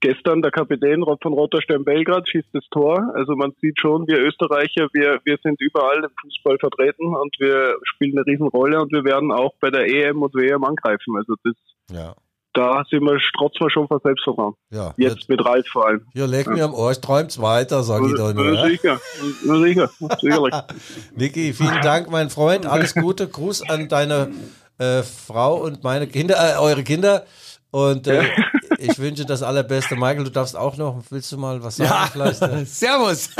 [0.01, 3.13] gestern der Kapitän von Stern Belgrad schießt das Tor.
[3.15, 7.77] Also man sieht schon, wir Österreicher, wir, wir sind überall im Fußball vertreten und wir
[7.85, 11.17] spielen eine Riesenrolle und wir werden auch bei der EM und WM angreifen.
[11.17, 11.55] Also das,
[11.91, 12.15] ja,
[12.53, 14.55] da sind wir, strotzen wir schon vor Selbstvertrauen.
[14.71, 14.93] ja.
[14.97, 16.07] Jetzt mit Ralf vor allem.
[16.15, 18.47] Ja, leg mir am Ohr, träumt's weiter, sag ich doch nur.
[18.47, 18.69] Ja, Ja?
[18.69, 19.01] sicher,
[19.45, 19.91] ja, sicher,
[20.21, 20.55] sicherlich.
[21.17, 22.67] Niki, vielen Dank, mein Freund.
[22.67, 23.29] Alles Gute.
[23.29, 24.33] Gruß an deine
[24.79, 27.25] äh, Frau und meine Kinder, äh, eure Kinder.
[27.73, 28.25] Und äh,
[28.79, 29.95] ich wünsche das Allerbeste.
[29.95, 32.43] Michael, du darfst auch noch, willst du mal was sagen Ja, vielleicht?
[32.43, 32.65] äh?
[32.65, 33.31] servus.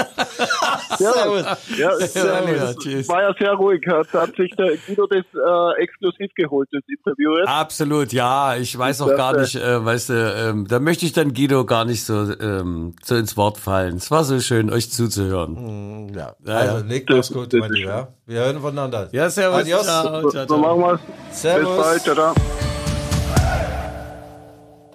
[0.99, 1.45] Servus.
[1.77, 3.09] Ja, Servus, ja, tschüss.
[3.09, 3.83] war ja sehr ruhig.
[3.89, 7.49] Hat, hat sich der Guido das äh, exklusiv geholt, das Interview jetzt.
[7.49, 8.57] Absolut, ja.
[8.57, 11.85] Ich weiß auch gar nicht, äh, weißt du, ähm, da möchte ich dann Guido gar
[11.85, 13.97] nicht so, ähm, so ins Wort fallen.
[13.97, 16.13] Es war so schön, euch zuzuhören.
[16.15, 16.85] Ja, Ja, also.
[16.85, 18.13] Nick, Das- mach's gut, mein Lieber.
[18.27, 19.09] Wir hören voneinander.
[19.13, 19.61] Ja, servus.
[19.63, 19.83] Adios.
[19.85, 20.59] Ciao, So, ciao, so ciao.
[20.59, 21.01] machen wir's.
[21.31, 21.77] Bis Servus.
[21.77, 22.35] bald, ciao.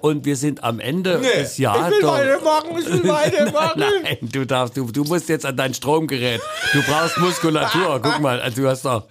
[0.06, 1.95] Und wir sind am Ende des Jahres.
[1.95, 3.80] ich will weitermachen, ich will weitermachen.
[4.03, 6.41] Nein, du darfst, du, du musst jetzt an dein Stromgerät.
[6.74, 7.99] Du brauchst Muskulatur.
[8.03, 9.08] Guck mal, also du hast doch.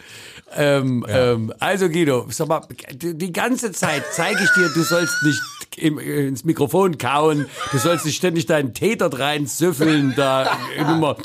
[0.55, 5.21] Ähm, ähm, also Guido, sag mal, die die ganze Zeit zeige ich dir, du sollst
[5.25, 5.43] nicht
[5.77, 10.49] im, ins Mikrofon kauen, du sollst nicht ständig deinen Tee dort rein süffeln, da
[10.79, 11.17] immer,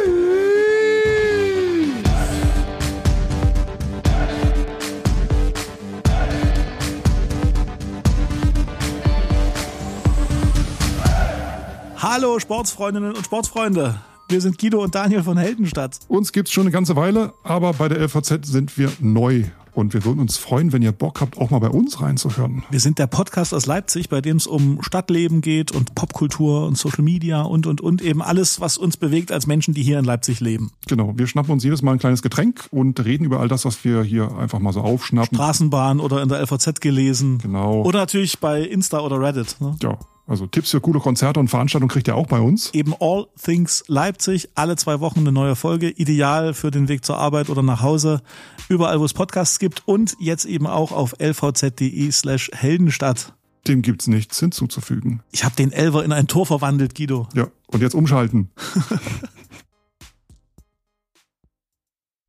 [11.98, 13.96] Hallo Sportsfreundinnen und Sportsfreunde.
[14.28, 16.00] Wir sind Guido und Daniel von Heldenstadt.
[16.08, 19.44] Uns gibt's schon eine ganze Weile, aber bei der LVZ sind wir neu.
[19.72, 22.64] Und wir würden uns freuen, wenn ihr Bock habt, auch mal bei uns reinzuhören.
[22.72, 26.78] Wir sind der Podcast aus Leipzig, bei dem es um Stadtleben geht und Popkultur und
[26.78, 30.06] Social Media und, und, und eben alles, was uns bewegt als Menschen, die hier in
[30.06, 30.72] Leipzig leben.
[30.88, 33.84] Genau, wir schnappen uns jedes Mal ein kleines Getränk und reden über all das, was
[33.84, 35.36] wir hier einfach mal so aufschnappen.
[35.36, 37.40] Straßenbahn oder in der LVZ gelesen.
[37.40, 37.84] Genau.
[37.84, 39.58] Oder natürlich bei Insta oder Reddit.
[39.60, 39.76] Ne?
[39.84, 42.74] ja, also Tipps für coole Konzerte und Veranstaltungen kriegt ihr auch bei uns.
[42.74, 47.18] Eben All Things Leipzig, alle zwei Wochen eine neue Folge, ideal für den Weg zur
[47.18, 48.22] Arbeit oder nach Hause,
[48.68, 53.34] überall wo es Podcasts gibt und jetzt eben auch auf lvz.de slash Heldenstadt.
[53.68, 55.22] Dem gibt's nichts hinzuzufügen.
[55.32, 57.28] Ich habe den Elver in ein Tor verwandelt, Guido.
[57.34, 58.52] Ja, und jetzt umschalten.